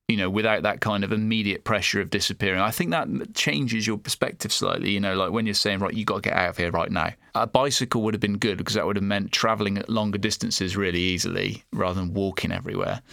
you 0.10 0.18
know, 0.18 0.30
without 0.30 0.64
that 0.64 0.82
kind 0.82 1.04
of 1.04 1.12
immediate 1.12 1.64
pressure 1.64 2.02
of 2.02 2.10
disappearing. 2.10 2.60
I 2.60 2.72
think 2.72 2.90
that 2.90 3.36
changes 3.36 3.86
your 3.86 4.00
perspective 4.00 4.52
slightly. 4.52 4.90
You 4.90 5.00
know, 5.00 5.16
like 5.16 5.32
when 5.32 5.46
you're 5.46 5.54
saying, 5.54 5.80
right, 5.80 5.94
you 5.94 6.04
got 6.04 6.16
to 6.16 6.30
get 6.30 6.34
out 6.34 6.50
of 6.50 6.58
here 6.58 6.72
right 6.72 6.92
now. 6.92 7.14
A 7.36 7.46
bicycle 7.46 8.02
would 8.02 8.16
have 8.16 8.20
been 8.20 8.40
good 8.40 8.58
because 8.58 8.74
that 8.74 8.88
would 8.88 8.96
have 8.96 9.04
meant 9.04 9.32
traveling 9.32 9.78
at 9.78 9.88
longer 9.88 10.18
distances 10.18 10.76
really 10.76 11.00
easily 11.00 11.64
rather 11.72 12.02
than 12.02 12.16
walking 12.16 12.52
everywhere. 12.52 13.04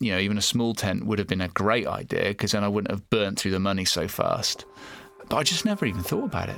You 0.00 0.10
know, 0.10 0.18
even 0.18 0.36
a 0.36 0.42
small 0.42 0.74
tent 0.74 1.06
would 1.06 1.20
have 1.20 1.28
been 1.28 1.40
a 1.40 1.48
great 1.48 1.86
idea 1.86 2.24
because 2.24 2.50
then 2.50 2.64
I 2.64 2.68
wouldn't 2.68 2.90
have 2.90 3.08
burnt 3.10 3.38
through 3.38 3.52
the 3.52 3.60
money 3.60 3.84
so 3.84 4.08
fast. 4.08 4.64
But 5.28 5.36
I 5.36 5.44
just 5.44 5.64
never 5.64 5.86
even 5.86 6.02
thought 6.02 6.24
about 6.24 6.48
it. 6.48 6.56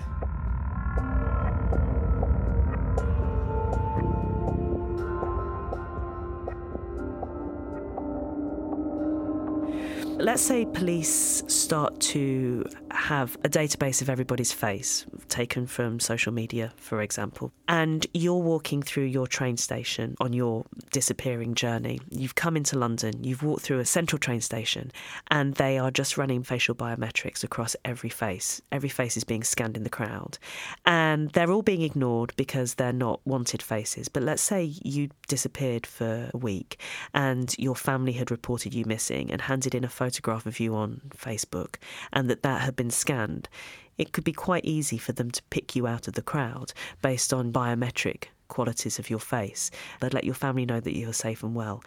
Let's 10.19 10.41
say 10.41 10.65
police 10.65 11.45
start 11.47 12.01
to 12.01 12.65
have 12.91 13.37
a 13.45 13.51
database 13.51 14.01
of 14.01 14.09
everybody's 14.09 14.51
face, 14.51 15.05
taken 15.29 15.67
from 15.67 16.01
social 16.01 16.33
media, 16.33 16.73
for 16.79 17.03
example, 17.03 17.53
and 17.69 18.07
you're 18.15 18.41
walking 18.41 18.81
through 18.83 19.05
your 19.05 19.27
train 19.27 19.59
station 19.59 20.17
on 20.19 20.33
your 20.33 20.65
disappearing 20.91 21.55
journey. 21.55 22.01
You've 22.11 22.35
come 22.35 22.57
into 22.57 22.79
London, 22.79 23.23
you've 23.23 23.43
walked 23.43 23.63
through 23.63 23.79
a 23.79 23.85
central 23.85 24.19
train 24.19 24.41
station, 24.41 24.91
and 25.31 25.55
they 25.55 25.77
are 25.77 25.91
just 25.91 26.17
running 26.17 26.43
facial 26.43 26.75
biometrics 26.75 27.45
across 27.45 27.77
every 27.85 28.11
face. 28.11 28.63
Every 28.73 28.89
face 28.89 29.19
is 29.19 29.25
being 29.25 29.45
scanned 29.45 29.77
in 29.77 29.83
the 29.83 29.91
crowd, 29.91 30.39
and 30.87 31.31
they're 31.33 31.51
all 31.51 31.63
being 31.63 31.83
ignored 31.83 32.33
because 32.37 32.75
they're 32.75 32.93
not 32.93 33.21
wanted 33.27 33.63
faces. 33.63 34.09
But 34.09 34.23
let's 34.23 34.43
say 34.43 34.65
you 34.83 35.11
disappeared 35.29 35.87
for 35.87 36.31
a 36.33 36.39
week 36.39 36.81
and 37.13 37.55
your 37.59 37.77
family 37.77 38.13
had 38.13 38.31
reported 38.31 38.73
you 38.73 38.85
missing 38.87 39.31
and 39.31 39.43
handed 39.43 39.75
in 39.75 39.85
a 39.85 39.89
photograph 40.07 40.47
of 40.47 40.61
you 40.61 40.77
on 40.77 41.01
Facebook, 41.17 41.77
and 42.13 42.31
that 42.31 42.45
that 42.45 42.61
had 42.61 42.77
been 42.77 42.91
scanned, 42.91 43.49
it 43.99 44.13
could 44.13 44.23
be 44.23 44.33
quite 44.33 44.65
easy 44.65 44.99
for 44.99 45.11
them 45.11 45.33
to 45.33 45.43
pick 45.51 45.75
you 45.75 45.89
out 45.89 46.07
of 46.07 46.15
the 46.15 46.23
crowd 46.23 46.73
based 47.03 47.35
on 47.35 47.53
biometric 47.53 48.27
qualities 48.47 49.01
of 49.01 49.11
your 49.11 49.19
face. 49.19 49.73
They'd 50.01 50.15
let 50.15 50.23
your 50.23 50.37
family 50.37 50.65
know 50.65 50.79
that 50.79 50.97
you're 50.97 51.13
safe 51.13 51.43
and 51.43 51.57
well. 51.57 51.83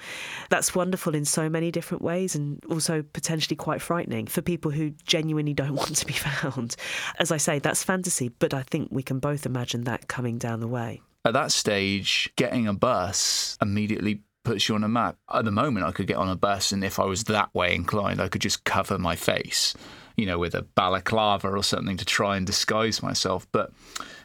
That's 0.50 0.76
wonderful 0.76 1.16
in 1.16 1.24
so 1.24 1.48
many 1.48 1.72
different 1.72 2.04
ways 2.04 2.36
and 2.36 2.62
also 2.66 3.04
potentially 3.04 3.56
quite 3.56 3.82
frightening 3.82 4.28
for 4.28 4.42
people 4.42 4.72
who 4.72 4.90
genuinely 5.06 5.54
don't 5.54 5.76
want 5.82 5.96
to 5.96 6.06
be 6.06 6.12
found. 6.12 6.76
As 7.20 7.32
I 7.32 7.38
say, 7.38 7.60
that's 7.60 7.86
fantasy, 7.86 8.28
but 8.28 8.54
I 8.54 8.64
think 8.64 8.90
we 8.92 9.04
can 9.04 9.20
both 9.20 9.46
imagine 9.46 9.86
that 9.86 10.10
coming 10.10 10.38
down 10.38 10.60
the 10.60 10.68
way. 10.68 11.02
At 11.24 11.34
that 11.34 11.54
stage, 11.54 12.34
getting 12.36 12.68
a 12.68 12.74
bus 12.74 13.58
immediately 13.62 14.24
puts 14.44 14.68
you 14.68 14.76
on 14.76 14.84
a 14.84 14.90
map. 14.90 15.18
At 15.34 15.46
the 15.46 15.52
moment, 15.52 15.86
I 15.86 15.92
could 15.92 16.08
get 16.08 16.18
on 16.18 16.30
a 16.30 16.36
bus, 16.36 16.72
and 16.72 16.84
if 16.84 17.00
I 17.00 17.06
was 17.06 17.26
that 17.26 17.54
way 17.54 17.76
inclined, 17.76 18.22
I 18.22 18.28
could 18.28 18.42
just 18.42 18.64
cover 18.64 18.98
my 18.98 19.16
face, 19.16 19.76
you 20.16 20.26
know, 20.26 20.40
with 20.40 20.56
a 20.56 20.62
balaclava 20.62 21.50
or 21.50 21.64
something 21.64 21.98
to 21.98 22.06
try 22.06 22.38
and 22.38 22.46
disguise 22.46 23.04
myself. 23.04 23.48
But 23.52 23.72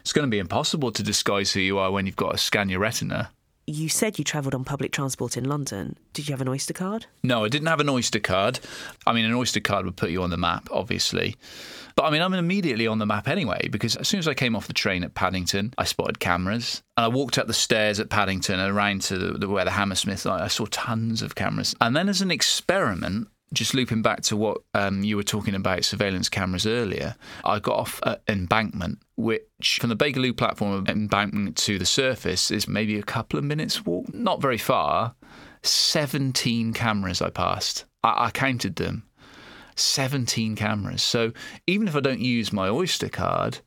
it's 0.01 0.13
going 0.13 0.27
to 0.27 0.31
be 0.31 0.39
impossible 0.39 0.91
to 0.91 1.03
disguise 1.03 1.51
who 1.51 1.59
you 1.59 1.77
are 1.77 1.91
when 1.91 2.05
you've 2.05 2.15
got 2.15 2.31
to 2.31 2.37
scan 2.37 2.69
your 2.69 2.79
retina. 2.79 3.31
You 3.67 3.89
said 3.89 4.19
you 4.19 4.23
travelled 4.23 4.53
on 4.53 4.63
public 4.63 4.91
transport 4.91 5.37
in 5.37 5.45
London. 5.45 5.97
Did 6.13 6.27
you 6.27 6.33
have 6.33 6.41
an 6.41 6.47
Oyster 6.47 6.73
card? 6.73 7.07
No, 7.23 7.45
I 7.45 7.49
didn't 7.49 7.67
have 7.67 7.79
an 7.79 7.89
Oyster 7.89 8.19
card. 8.19 8.59
I 9.07 9.13
mean, 9.13 9.25
an 9.25 9.33
Oyster 9.33 9.59
card 9.59 9.85
would 9.85 9.95
put 9.95 10.11
you 10.11 10.21
on 10.21 10.29
the 10.29 10.37
map, 10.37 10.69
obviously. 10.71 11.35
But 11.95 12.03
I 12.05 12.09
mean, 12.09 12.21
I'm 12.21 12.33
immediately 12.33 12.87
on 12.87 12.99
the 12.99 13.05
map 13.05 13.27
anyway, 13.27 13.69
because 13.71 13.95
as 13.95 14.07
soon 14.07 14.19
as 14.19 14.27
I 14.27 14.33
came 14.33 14.55
off 14.55 14.67
the 14.67 14.73
train 14.73 15.03
at 15.03 15.15
Paddington, 15.15 15.73
I 15.77 15.85
spotted 15.85 16.19
cameras. 16.19 16.83
And 16.97 17.05
I 17.05 17.07
walked 17.07 17.37
up 17.37 17.47
the 17.47 17.53
stairs 17.53 17.99
at 17.99 18.09
Paddington 18.09 18.59
and 18.59 18.75
around 18.75 19.01
to 19.03 19.17
the, 19.17 19.37
the, 19.37 19.47
where 19.47 19.63
the 19.65 19.71
Hammersmith, 19.71 20.25
I 20.25 20.47
saw 20.47 20.65
tons 20.69 21.21
of 21.21 21.35
cameras. 21.35 21.73
And 21.79 21.95
then 21.95 22.09
as 22.09 22.21
an 22.21 22.31
experiment, 22.31 23.29
just 23.53 23.73
looping 23.73 24.01
back 24.01 24.21
to 24.23 24.35
what 24.35 24.57
um, 24.73 25.03
you 25.03 25.15
were 25.15 25.23
talking 25.23 25.55
about 25.55 25.85
surveillance 25.85 26.27
cameras 26.27 26.67
earlier, 26.67 27.15
I 27.45 27.59
got 27.59 27.79
off 27.79 28.01
at 28.05 28.21
Embankment, 28.27 28.99
which 29.15 29.77
from 29.79 29.89
the 29.89 29.95
Bakerloo 29.95 30.35
platform 30.35 30.85
embankment 30.87 31.55
to 31.57 31.79
the 31.79 31.85
surface 31.85 32.51
is 32.51 32.67
maybe 32.67 32.99
a 32.99 33.03
couple 33.03 33.39
of 33.39 33.45
minutes 33.45 33.85
walk, 33.85 34.13
not 34.13 34.41
very 34.41 34.57
far. 34.57 35.15
17 35.63 36.73
cameras 36.73 37.21
I 37.21 37.29
passed. 37.29 37.85
I, 38.03 38.25
I 38.25 38.31
counted 38.31 38.75
them. 38.75 39.03
17 39.75 40.55
cameras. 40.55 41.03
So 41.03 41.31
even 41.67 41.87
if 41.87 41.95
I 41.95 41.99
don't 41.99 42.19
use 42.19 42.53
my 42.53 42.69
Oyster 42.69 43.09
card 43.09 43.59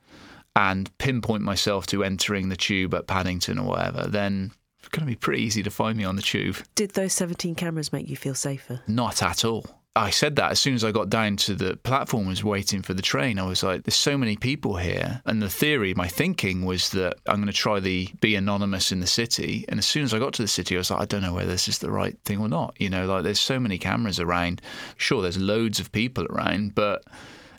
and 0.57 0.97
pinpoint 0.99 1.43
myself 1.43 1.87
to 1.89 2.05
entering 2.05 2.49
the 2.49 2.57
tube 2.57 2.95
at 2.95 3.07
Paddington 3.07 3.59
or 3.59 3.69
whatever, 3.69 4.07
then 4.09 4.53
it's 4.79 4.89
going 4.89 5.07
to 5.07 5.07
be 5.07 5.17
pretty 5.17 5.43
easy 5.43 5.63
to 5.63 5.71
find 5.71 5.97
me 5.97 6.05
on 6.05 6.17
the 6.17 6.23
tube. 6.23 6.57
Did 6.75 6.91
those 6.93 7.13
17 7.13 7.55
cameras 7.55 7.93
make 7.93 8.09
you 8.09 8.17
feel 8.17 8.35
safer? 8.35 8.81
Not 8.87 9.23
at 9.23 9.45
all. 9.45 9.67
I 9.99 10.11
said 10.11 10.37
that 10.37 10.53
as 10.53 10.61
soon 10.61 10.75
as 10.75 10.85
I 10.85 10.93
got 10.93 11.11
down 11.11 11.37
to 11.39 11.55
the 11.55 11.77
platform, 11.77 12.27
was 12.27 12.45
waiting 12.45 12.83
for 12.83 12.95
the 12.95 13.03
train. 13.03 13.39
I 13.39 13.47
was 13.47 13.63
like, 13.63 13.83
there's 13.83 13.97
so 13.97 14.17
many 14.17 14.37
people 14.37 14.77
here. 14.77 15.23
And 15.27 15.43
the 15.43 15.49
theory, 15.49 15.93
my 15.95 16.07
thinking 16.07 16.65
was 16.65 16.91
that 16.91 17.17
I'm 17.27 17.37
going 17.37 17.47
to 17.49 17.53
try 17.53 17.81
the 17.81 18.09
be 18.21 18.35
anonymous 18.37 18.93
in 18.93 19.01
the 19.01 19.07
city. 19.07 19.65
And 19.69 19.79
as 19.79 19.87
soon 19.87 20.05
as 20.05 20.15
I 20.15 20.19
got 20.19 20.35
to 20.35 20.43
the 20.43 20.49
city, 20.49 20.77
I 20.77 20.79
was 20.79 20.91
like, 20.91 21.01
I 21.01 21.05
don't 21.05 21.23
know 21.23 21.35
whether 21.35 21.51
this 21.51 21.69
is 21.69 21.79
the 21.79 21.91
right 21.91 22.17
thing 22.25 22.39
or 22.39 22.49
not. 22.49 22.77
You 22.79 22.91
know, 22.91 23.07
like 23.07 23.25
there's 23.25 23.41
so 23.41 23.59
many 23.59 23.79
cameras 23.79 24.21
around. 24.21 24.63
Sure, 24.97 25.21
there's 25.21 25.39
loads 25.39 25.81
of 25.81 25.91
people 25.91 26.27
around, 26.27 26.75
but 26.75 27.05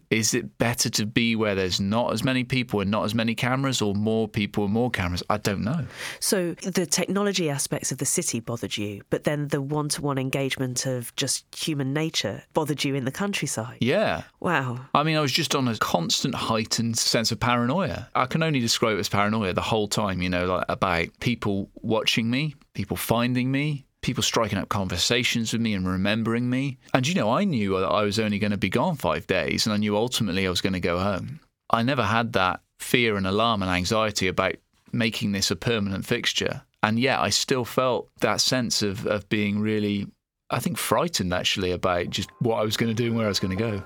is 0.10 0.34
it 0.34 0.58
better 0.58 0.90
to 0.90 1.06
be 1.06 1.36
where 1.36 1.56
there's 1.56 1.80
not 1.80 2.14
as 2.14 2.24
many 2.24 2.44
people 2.44 2.80
and 2.82 2.90
not 2.90 3.06
as 3.06 3.14
many 3.14 3.36
cameras 3.36 3.82
or 3.82 3.94
more 3.94 4.28
people 4.28 4.66
and 4.66 4.74
more 4.74 4.90
cameras? 4.90 5.22
I 5.30 5.38
don't 5.38 5.62
know. 5.62 5.86
So 6.20 6.54
the 6.56 6.86
technology 6.86 7.50
aspects 7.50 7.92
of 7.92 8.00
the 8.00 8.06
city 8.06 8.40
bothered 8.40 8.78
you, 8.78 9.04
but 9.10 9.24
then 9.24 9.50
the 9.50 9.62
one 9.62 9.90
to 9.90 10.02
one 10.02 10.18
engagement 10.18 10.86
of 10.86 11.16
just 11.16 11.46
human 11.56 11.94
nature 11.94 12.44
bothered 12.54 12.84
you 12.84 12.96
in 12.96 13.06
the 13.06 13.12
countryside? 13.12 13.78
Yeah. 13.82 14.24
Wow. 14.40 14.80
I 14.94 15.04
mean, 15.04 15.16
I 15.16 15.22
was 15.22 15.32
just 15.32 15.56
on 15.56 15.68
a 15.68 15.78
constant 15.78 16.34
heightened 16.34 16.98
sense 16.98 17.32
of 17.32 17.40
paranoia. 17.40 18.10
I 18.16 18.26
can 18.26 18.42
only 18.42 18.60
describe 18.60 18.98
it 18.98 19.00
as 19.00 19.10
paranoia 19.10 19.54
the 19.54 19.62
whole 19.62 19.88
time, 19.88 20.22
you 20.22 20.30
know, 20.30 20.46
like 20.46 20.66
about 20.70 21.08
people 21.20 21.70
watching 21.76 22.30
me, 22.30 22.56
people 22.74 22.98
finding 22.98 23.52
me, 23.52 23.86
people 24.02 24.24
striking 24.24 24.58
up 24.58 24.70
conversations 24.70 25.52
with 25.54 25.62
me 25.62 25.74
and 25.74 25.88
remembering 25.88 26.50
me. 26.50 26.78
And 26.94 27.08
you 27.08 27.16
know, 27.16 27.32
I 27.32 27.44
knew 27.44 27.80
that 27.80 27.88
I 27.88 28.04
was 28.04 28.20
only 28.20 28.40
going 28.40 28.52
to 28.52 28.58
be 28.58 28.70
gone 28.70 28.96
five 28.96 29.28
days 29.28 29.66
and 29.66 29.74
I 29.74 29.78
knew 29.78 29.98
ultimately 29.98 30.46
I 30.46 30.50
was 30.50 30.62
going 30.62 30.74
to 30.74 30.80
go 30.80 31.00
home. 31.00 31.40
I 31.70 31.84
never 31.84 32.04
had 32.04 32.34
that 32.34 32.62
fear 32.80 33.18
and 33.18 33.28
alarm 33.28 33.62
and 33.62 33.72
anxiety 33.72 34.28
about 34.28 34.56
making 34.92 35.32
this 35.32 35.52
a 35.52 35.56
permanent 35.56 36.06
fixture. 36.06 36.64
And 36.82 36.98
yet 36.98 37.20
I 37.20 37.30
still 37.30 37.66
felt 37.66 38.10
that 38.22 38.42
sense 38.42 38.82
of, 38.82 39.06
of 39.06 39.28
being 39.30 39.60
really, 39.60 40.08
I 40.50 40.60
think, 40.60 40.78
frightened 40.78 41.34
actually 41.34 41.72
about 41.72 42.10
just 42.10 42.30
what 42.40 42.56
I 42.56 42.64
was 42.64 42.78
going 42.78 42.90
to 42.90 42.96
do 42.96 43.08
and 43.08 43.18
where 43.18 43.26
I 43.26 43.30
was 43.30 43.40
going 43.40 43.56
to 43.56 43.64
go. 43.64 43.84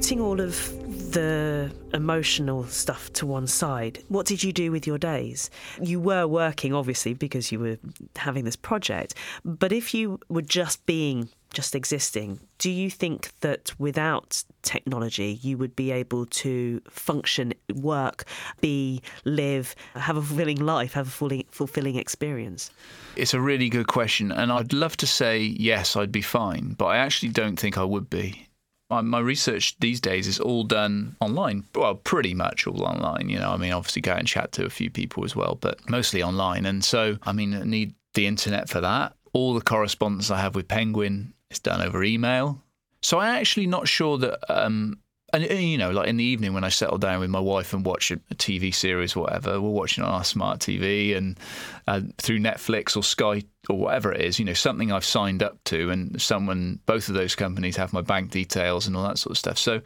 Putting 0.00 0.22
all 0.22 0.40
of 0.40 1.12
the 1.12 1.70
emotional 1.92 2.64
stuff 2.64 3.12
to 3.12 3.26
one 3.26 3.46
side, 3.46 4.02
what 4.08 4.24
did 4.24 4.42
you 4.42 4.50
do 4.50 4.72
with 4.72 4.86
your 4.86 4.96
days? 4.96 5.50
You 5.78 6.00
were 6.00 6.26
working, 6.26 6.72
obviously, 6.72 7.12
because 7.12 7.52
you 7.52 7.60
were 7.60 7.76
having 8.16 8.46
this 8.46 8.56
project. 8.56 9.14
But 9.44 9.72
if 9.72 9.92
you 9.92 10.18
were 10.30 10.40
just 10.40 10.86
being, 10.86 11.28
just 11.52 11.74
existing, 11.74 12.40
do 12.56 12.70
you 12.70 12.88
think 12.88 13.38
that 13.40 13.78
without 13.78 14.42
technology, 14.62 15.38
you 15.42 15.58
would 15.58 15.76
be 15.76 15.90
able 15.90 16.24
to 16.26 16.80
function, 16.88 17.52
work, 17.74 18.24
be, 18.62 19.02
live, 19.26 19.76
have 19.96 20.16
a 20.16 20.22
fulfilling 20.22 20.64
life, 20.64 20.94
have 20.94 21.08
a 21.08 21.10
fully 21.10 21.46
fulfilling 21.50 21.96
experience? 21.96 22.70
It's 23.16 23.34
a 23.34 23.40
really 23.40 23.68
good 23.68 23.88
question. 23.88 24.32
And 24.32 24.50
I'd 24.50 24.72
love 24.72 24.96
to 24.96 25.06
say, 25.06 25.40
yes, 25.40 25.94
I'd 25.94 26.10
be 26.10 26.22
fine. 26.22 26.74
But 26.78 26.86
I 26.86 26.96
actually 26.96 27.32
don't 27.32 27.60
think 27.60 27.76
I 27.76 27.84
would 27.84 28.08
be 28.08 28.46
my, 28.90 29.20
research 29.20 29.76
these 29.78 30.00
days 30.00 30.26
is 30.26 30.40
all 30.40 30.64
done 30.64 31.16
online. 31.20 31.64
Well, 31.74 31.94
pretty 31.94 32.34
much 32.34 32.66
all 32.66 32.82
online. 32.82 33.28
You 33.28 33.38
know, 33.38 33.52
I 33.52 33.56
mean, 33.56 33.72
obviously 33.72 34.02
go 34.02 34.12
and 34.12 34.26
chat 34.26 34.52
to 34.52 34.66
a 34.66 34.70
few 34.70 34.90
people 34.90 35.24
as 35.24 35.36
well, 35.36 35.56
but 35.60 35.88
mostly 35.88 36.22
online. 36.22 36.66
And 36.66 36.82
so, 36.84 37.18
I 37.22 37.32
mean, 37.32 37.54
I 37.54 37.62
need 37.62 37.94
the 38.14 38.26
internet 38.26 38.68
for 38.68 38.80
that. 38.80 39.14
All 39.32 39.54
the 39.54 39.60
correspondence 39.60 40.30
I 40.30 40.40
have 40.40 40.54
with 40.56 40.66
Penguin 40.66 41.32
is 41.50 41.60
done 41.60 41.80
over 41.80 42.02
email. 42.02 42.60
So 43.02 43.18
I'm 43.18 43.36
actually 43.36 43.66
not 43.66 43.88
sure 43.88 44.18
that 44.18 44.38
um, 44.48 44.98
and 45.32 45.44
you 45.44 45.78
know, 45.78 45.90
like 45.90 46.08
in 46.08 46.16
the 46.16 46.24
evening 46.24 46.52
when 46.54 46.64
I 46.64 46.68
settle 46.68 46.98
down 46.98 47.20
with 47.20 47.30
my 47.30 47.40
wife 47.40 47.72
and 47.72 47.84
watch 47.84 48.10
a, 48.10 48.16
TV 48.34 48.74
series, 48.74 49.16
or 49.16 49.24
whatever, 49.24 49.60
we're 49.60 49.70
watching 49.70 50.04
on 50.04 50.10
our 50.10 50.24
smart 50.24 50.60
TV 50.60 51.16
and 51.16 51.38
uh, 51.86 52.00
through 52.18 52.38
Netflix 52.38 52.96
or 52.96 53.02
Sky 53.02 53.42
or 53.68 53.78
whatever 53.78 54.12
it 54.12 54.20
is. 54.20 54.38
You 54.38 54.44
know, 54.44 54.54
something 54.54 54.92
I've 54.92 55.04
signed 55.04 55.42
up 55.42 55.62
to, 55.64 55.90
and 55.90 56.20
someone, 56.20 56.80
both 56.86 57.08
of 57.08 57.14
those 57.14 57.34
companies 57.34 57.76
have 57.76 57.92
my 57.92 58.00
bank 58.02 58.30
details 58.30 58.86
and 58.86 58.96
all 58.96 59.04
that 59.04 59.18
sort 59.18 59.32
of 59.32 59.38
stuff. 59.38 59.58
So. 59.58 59.80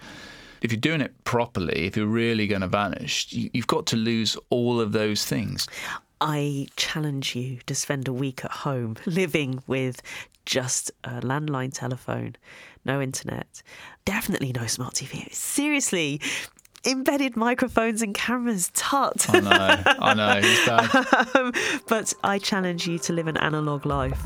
If 0.63 0.73
you're 0.73 0.81
doing 0.81 1.03
it 1.03 1.25
properly, 1.25 1.85
if 1.85 1.95
you're 1.95 2.07
really 2.07 2.47
going 2.47 2.63
to 2.63 2.69
vanish, 2.69 3.31
you, 3.31 3.51
you've 3.53 3.67
got 3.67 3.85
to 3.89 3.97
lose 3.97 4.35
all 4.49 4.81
of 4.81 4.93
those 4.93 5.23
things. 5.23 5.69
I 6.23 6.69
challenge 6.77 7.37
you 7.37 7.59
to 7.67 7.75
spend 7.75 8.09
a 8.09 8.13
week 8.15 8.47
at 8.47 8.51
home 8.51 8.97
living 9.07 9.63
with 9.67 10.01
just 10.47 10.91
a 11.05 11.21
landline 11.21 11.73
telephone, 11.73 12.37
no 12.85 13.01
internet, 13.01 13.63
definitely 14.05 14.53
no 14.53 14.67
smart 14.67 14.95
TV. 14.95 15.33
Seriously, 15.33 16.21
embedded 16.85 17.37
microphones 17.37 18.03
and 18.03 18.15
cameras, 18.15 18.71
tut. 18.75 19.27
I 19.29 19.41
know, 19.41 19.83
I 20.01 20.15
know, 20.15 21.41
um, 21.41 21.53
but 21.89 22.13
I 22.23 22.39
challenge 22.39 22.87
you 22.87 22.99
to 23.01 23.13
live 23.13 23.27
an 23.27 23.37
analog 23.37 23.87
life. 23.87 24.21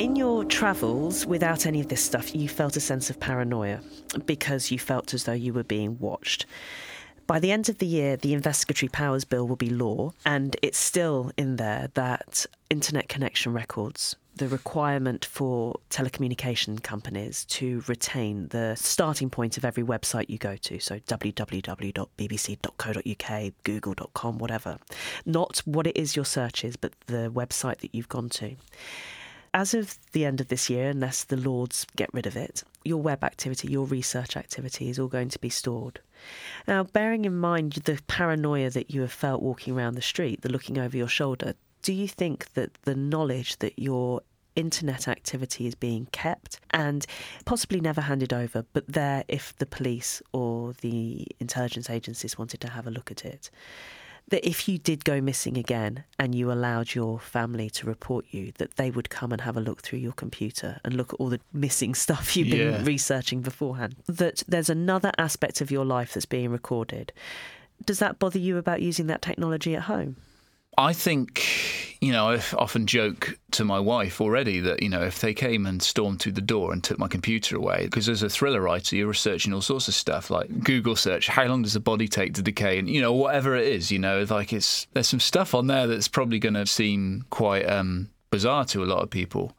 In 0.00 0.16
your 0.16 0.46
travels, 0.46 1.26
without 1.26 1.66
any 1.66 1.78
of 1.78 1.88
this 1.88 2.02
stuff, 2.02 2.34
you 2.34 2.48
felt 2.48 2.74
a 2.74 2.80
sense 2.80 3.10
of 3.10 3.20
paranoia 3.20 3.80
because 4.24 4.70
you 4.70 4.78
felt 4.78 5.12
as 5.12 5.24
though 5.24 5.34
you 5.34 5.52
were 5.52 5.62
being 5.62 5.98
watched. 5.98 6.46
By 7.26 7.38
the 7.38 7.52
end 7.52 7.68
of 7.68 7.76
the 7.76 7.86
year, 7.86 8.16
the 8.16 8.32
Investigatory 8.32 8.88
Powers 8.88 9.26
Bill 9.26 9.46
will 9.46 9.56
be 9.56 9.68
law, 9.68 10.14
and 10.24 10.56
it's 10.62 10.78
still 10.78 11.32
in 11.36 11.56
there 11.56 11.90
that 11.92 12.46
internet 12.70 13.10
connection 13.10 13.52
records, 13.52 14.16
the 14.34 14.48
requirement 14.48 15.26
for 15.26 15.78
telecommunication 15.90 16.82
companies 16.82 17.44
to 17.44 17.82
retain 17.86 18.48
the 18.48 18.76
starting 18.76 19.28
point 19.28 19.58
of 19.58 19.66
every 19.66 19.82
website 19.82 20.30
you 20.30 20.38
go 20.38 20.56
to, 20.56 20.80
so 20.80 20.98
www.bbc.co.uk, 21.00 22.02
google.com, 23.64 24.38
whatever. 24.38 24.78
Not 25.26 25.58
what 25.66 25.86
it 25.86 25.94
is 25.98 26.16
your 26.16 26.24
search 26.24 26.64
is, 26.64 26.76
but 26.76 26.94
the 27.06 27.30
website 27.30 27.80
that 27.80 27.94
you've 27.94 28.08
gone 28.08 28.30
to. 28.30 28.56
As 29.52 29.74
of 29.74 29.98
the 30.12 30.24
end 30.24 30.40
of 30.40 30.46
this 30.46 30.70
year, 30.70 30.90
unless 30.90 31.24
the 31.24 31.36
Lords 31.36 31.84
get 31.96 32.12
rid 32.14 32.26
of 32.26 32.36
it, 32.36 32.62
your 32.84 33.02
web 33.02 33.24
activity, 33.24 33.68
your 33.68 33.84
research 33.84 34.36
activity 34.36 34.88
is 34.88 34.98
all 34.98 35.08
going 35.08 35.28
to 35.28 35.38
be 35.40 35.48
stored. 35.48 36.00
Now, 36.68 36.84
bearing 36.84 37.24
in 37.24 37.36
mind 37.36 37.72
the 37.72 38.00
paranoia 38.06 38.70
that 38.70 38.92
you 38.92 39.00
have 39.00 39.12
felt 39.12 39.42
walking 39.42 39.76
around 39.76 39.94
the 39.94 40.02
street, 40.02 40.42
the 40.42 40.52
looking 40.52 40.78
over 40.78 40.96
your 40.96 41.08
shoulder, 41.08 41.54
do 41.82 41.92
you 41.92 42.06
think 42.06 42.52
that 42.52 42.74
the 42.82 42.94
knowledge 42.94 43.58
that 43.58 43.76
your 43.76 44.20
internet 44.54 45.08
activity 45.08 45.66
is 45.66 45.74
being 45.74 46.06
kept 46.12 46.60
and 46.70 47.06
possibly 47.44 47.80
never 47.80 48.02
handed 48.02 48.32
over, 48.32 48.64
but 48.72 48.86
there 48.86 49.24
if 49.26 49.56
the 49.56 49.66
police 49.66 50.22
or 50.32 50.74
the 50.80 51.26
intelligence 51.40 51.90
agencies 51.90 52.38
wanted 52.38 52.60
to 52.60 52.68
have 52.68 52.86
a 52.86 52.90
look 52.90 53.10
at 53.10 53.24
it? 53.24 53.50
That 54.30 54.48
if 54.48 54.68
you 54.68 54.78
did 54.78 55.04
go 55.04 55.20
missing 55.20 55.58
again 55.58 56.04
and 56.18 56.34
you 56.34 56.50
allowed 56.50 56.94
your 56.94 57.18
family 57.18 57.68
to 57.70 57.86
report 57.86 58.24
you, 58.30 58.52
that 58.58 58.76
they 58.76 58.90
would 58.90 59.10
come 59.10 59.32
and 59.32 59.42
have 59.42 59.56
a 59.56 59.60
look 59.60 59.82
through 59.82 59.98
your 59.98 60.12
computer 60.12 60.80
and 60.84 60.94
look 60.94 61.12
at 61.12 61.20
all 61.20 61.28
the 61.28 61.40
missing 61.52 61.94
stuff 62.06 62.36
you've 62.36 62.48
yeah. 62.48 62.70
been 62.70 62.84
researching 62.84 63.42
beforehand. 63.42 63.96
That 64.06 64.42
there's 64.48 64.70
another 64.70 65.12
aspect 65.18 65.60
of 65.60 65.70
your 65.70 65.84
life 65.84 66.14
that's 66.14 66.26
being 66.26 66.50
recorded. 66.50 67.12
Does 67.84 67.98
that 67.98 68.18
bother 68.18 68.38
you 68.38 68.56
about 68.56 68.82
using 68.82 69.06
that 69.08 69.22
technology 69.22 69.74
at 69.74 69.82
home? 69.82 70.16
I 70.78 70.92
think, 70.92 71.98
you 72.00 72.12
know, 72.12 72.30
I 72.30 72.42
often 72.56 72.86
joke 72.86 73.38
to 73.50 73.64
my 73.64 73.78
wife 73.78 74.20
already 74.20 74.60
that, 74.60 74.82
you 74.82 74.88
know, 74.88 75.02
if 75.02 75.20
they 75.20 75.34
came 75.34 75.66
and 75.66 75.82
stormed 75.82 76.22
through 76.22 76.32
the 76.32 76.40
door 76.40 76.72
and 76.72 76.82
took 76.82 76.98
my 76.98 77.08
computer 77.08 77.56
away, 77.56 77.84
because 77.84 78.08
as 78.08 78.22
a 78.22 78.30
thriller 78.30 78.62
writer, 78.62 78.96
you're 78.96 79.08
researching 79.08 79.52
all 79.52 79.60
sorts 79.60 79.88
of 79.88 79.94
stuff 79.94 80.30
like 80.30 80.64
Google 80.64 80.96
search, 80.96 81.28
how 81.28 81.44
long 81.44 81.62
does 81.62 81.76
a 81.76 81.80
body 81.80 82.08
take 82.08 82.34
to 82.34 82.42
decay? 82.42 82.78
And, 82.78 82.88
you 82.88 83.02
know, 83.02 83.12
whatever 83.12 83.56
it 83.56 83.66
is, 83.66 83.90
you 83.90 83.98
know, 83.98 84.24
like 84.30 84.52
it's, 84.52 84.86
there's 84.92 85.08
some 85.08 85.20
stuff 85.20 85.54
on 85.54 85.66
there 85.66 85.86
that's 85.86 86.08
probably 86.08 86.38
going 86.38 86.54
to 86.54 86.66
seem 86.66 87.26
quite, 87.30 87.68
um, 87.68 88.08
bizarre 88.30 88.64
to 88.64 88.84
a 88.84 88.86
lot 88.86 89.02
of 89.02 89.10
people. 89.10 89.56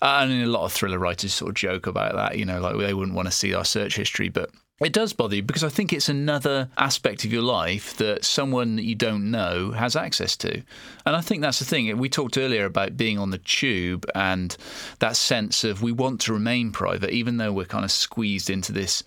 Uh, 0.00 0.20
and 0.22 0.32
a 0.32 0.46
lot 0.46 0.64
of 0.64 0.72
thriller 0.72 0.98
writers 0.98 1.34
sort 1.34 1.50
of 1.50 1.54
joke 1.54 1.86
about 1.86 2.14
that, 2.14 2.38
you 2.38 2.44
know, 2.44 2.58
like 2.58 2.76
they 2.78 2.94
wouldn't 2.94 3.14
want 3.14 3.28
to 3.28 3.32
see 3.32 3.54
our 3.54 3.66
search 3.66 3.96
history. 3.96 4.30
But 4.30 4.50
it 4.80 4.92
does 4.92 5.12
bother 5.12 5.36
you 5.36 5.42
because 5.42 5.62
I 5.62 5.68
think 5.68 5.92
it's 5.92 6.08
another 6.08 6.68
aspect 6.76 7.24
of 7.24 7.32
your 7.32 7.42
life 7.42 7.96
that 7.98 8.24
someone 8.24 8.76
that 8.76 8.84
you 8.84 8.96
don't 8.96 9.30
know 9.30 9.70
has 9.70 9.94
access 9.94 10.36
to. 10.38 10.62
And 11.06 11.14
I 11.14 11.20
think 11.20 11.42
that's 11.42 11.60
the 11.60 11.64
thing. 11.64 11.96
We 11.96 12.08
talked 12.08 12.36
earlier 12.36 12.64
about 12.64 12.96
being 12.96 13.18
on 13.18 13.30
the 13.30 13.38
tube 13.38 14.04
and 14.14 14.56
that 14.98 15.16
sense 15.16 15.62
of 15.62 15.82
we 15.82 15.92
want 15.92 16.20
to 16.22 16.32
remain 16.32 16.72
private, 16.72 17.10
even 17.10 17.36
though 17.36 17.52
we're 17.52 17.66
kind 17.66 17.84
of 17.84 17.92
squeezed 17.92 18.50
into 18.50 18.72
this 18.72 19.04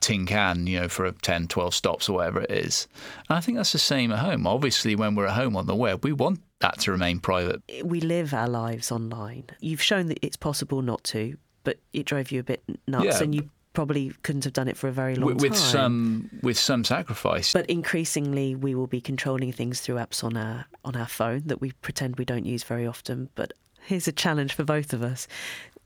tin 0.00 0.24
can, 0.24 0.66
you 0.66 0.80
know, 0.80 0.88
for 0.88 1.10
10, 1.10 1.48
12 1.48 1.74
stops 1.74 2.08
or 2.08 2.14
whatever 2.14 2.40
it 2.40 2.50
is. 2.50 2.88
And 3.28 3.36
I 3.36 3.40
think 3.40 3.58
that's 3.58 3.72
the 3.72 3.78
same 3.78 4.12
at 4.12 4.20
home. 4.20 4.46
Obviously, 4.46 4.96
when 4.96 5.14
we're 5.14 5.26
at 5.26 5.34
home 5.34 5.54
on 5.54 5.66
the 5.66 5.76
web, 5.76 6.02
we 6.02 6.12
want 6.12 6.40
that 6.60 6.78
to 6.80 6.92
remain 6.92 7.20
private. 7.20 7.62
We 7.84 8.00
live 8.00 8.32
our 8.32 8.48
lives 8.48 8.90
online. 8.90 9.44
You've 9.60 9.82
shown 9.82 10.06
that 10.06 10.18
it's 10.22 10.36
possible 10.36 10.80
not 10.80 11.04
to, 11.04 11.36
but 11.62 11.78
it 11.92 12.06
drove 12.06 12.30
you 12.30 12.40
a 12.40 12.42
bit 12.42 12.62
nuts 12.86 13.04
yeah. 13.04 13.22
and 13.22 13.34
you 13.34 13.50
probably 13.72 14.12
couldn't 14.22 14.44
have 14.44 14.52
done 14.52 14.68
it 14.68 14.76
for 14.76 14.88
a 14.88 14.92
very 14.92 15.14
long 15.14 15.34
with, 15.34 15.42
with 15.42 15.52
time. 15.52 15.60
some 15.60 16.30
with 16.42 16.58
some 16.58 16.84
sacrifice. 16.84 17.52
But 17.52 17.66
increasingly, 17.66 18.54
we 18.54 18.74
will 18.74 18.86
be 18.86 19.00
controlling 19.00 19.52
things 19.52 19.80
through 19.80 19.96
apps 19.96 20.24
on 20.24 20.36
our 20.36 20.66
on 20.84 20.96
our 20.96 21.08
phone 21.08 21.42
that 21.46 21.60
we 21.60 21.72
pretend 21.72 22.16
we 22.16 22.24
don't 22.24 22.46
use 22.46 22.62
very 22.64 22.86
often. 22.86 23.28
But 23.34 23.52
here's 23.82 24.08
a 24.08 24.12
challenge 24.12 24.54
for 24.54 24.64
both 24.64 24.92
of 24.92 25.02
us 25.02 25.26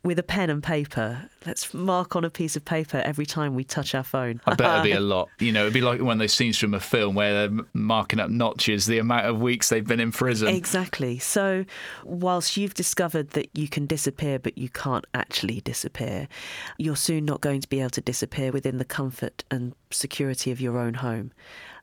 with 0.04 0.18
a 0.18 0.22
pen 0.22 0.50
and 0.50 0.62
paper. 0.62 1.30
Let's 1.46 1.72
mark 1.72 2.14
on 2.14 2.24
a 2.24 2.30
piece 2.30 2.56
of 2.56 2.64
paper 2.64 2.98
every 2.98 3.24
time 3.24 3.54
we 3.54 3.64
touch 3.64 3.94
our 3.94 4.02
phone. 4.02 4.40
I 4.46 4.54
bet 4.54 4.70
it'd 4.70 4.84
be 4.84 4.92
a 4.92 5.00
lot. 5.14 5.30
You 5.38 5.50
know, 5.50 5.62
it'd 5.62 5.72
be 5.72 5.80
like 5.80 6.00
one 6.00 6.12
of 6.12 6.18
those 6.18 6.34
scenes 6.34 6.58
from 6.58 6.74
a 6.74 6.80
film 6.80 7.14
where 7.14 7.48
they're 7.48 7.64
marking 7.72 8.20
up 8.20 8.30
notches, 8.30 8.86
the 8.86 8.98
amount 8.98 9.26
of 9.26 9.40
weeks 9.40 9.70
they've 9.70 9.86
been 9.86 10.00
in 10.00 10.12
prison. 10.12 10.48
Exactly. 10.48 11.18
So, 11.18 11.64
whilst 12.04 12.56
you've 12.56 12.74
discovered 12.74 13.30
that 13.30 13.48
you 13.54 13.66
can 13.66 13.86
disappear, 13.86 14.38
but 14.38 14.58
you 14.58 14.68
can't 14.68 15.06
actually 15.14 15.60
disappear, 15.62 16.28
you're 16.76 16.96
soon 16.96 17.24
not 17.24 17.40
going 17.40 17.62
to 17.62 17.68
be 17.68 17.80
able 17.80 17.90
to 17.90 18.02
disappear 18.02 18.52
within 18.52 18.76
the 18.76 18.84
comfort 18.84 19.42
and 19.50 19.74
security 19.90 20.50
of 20.50 20.60
your 20.60 20.78
own 20.78 20.94
home. 20.94 21.32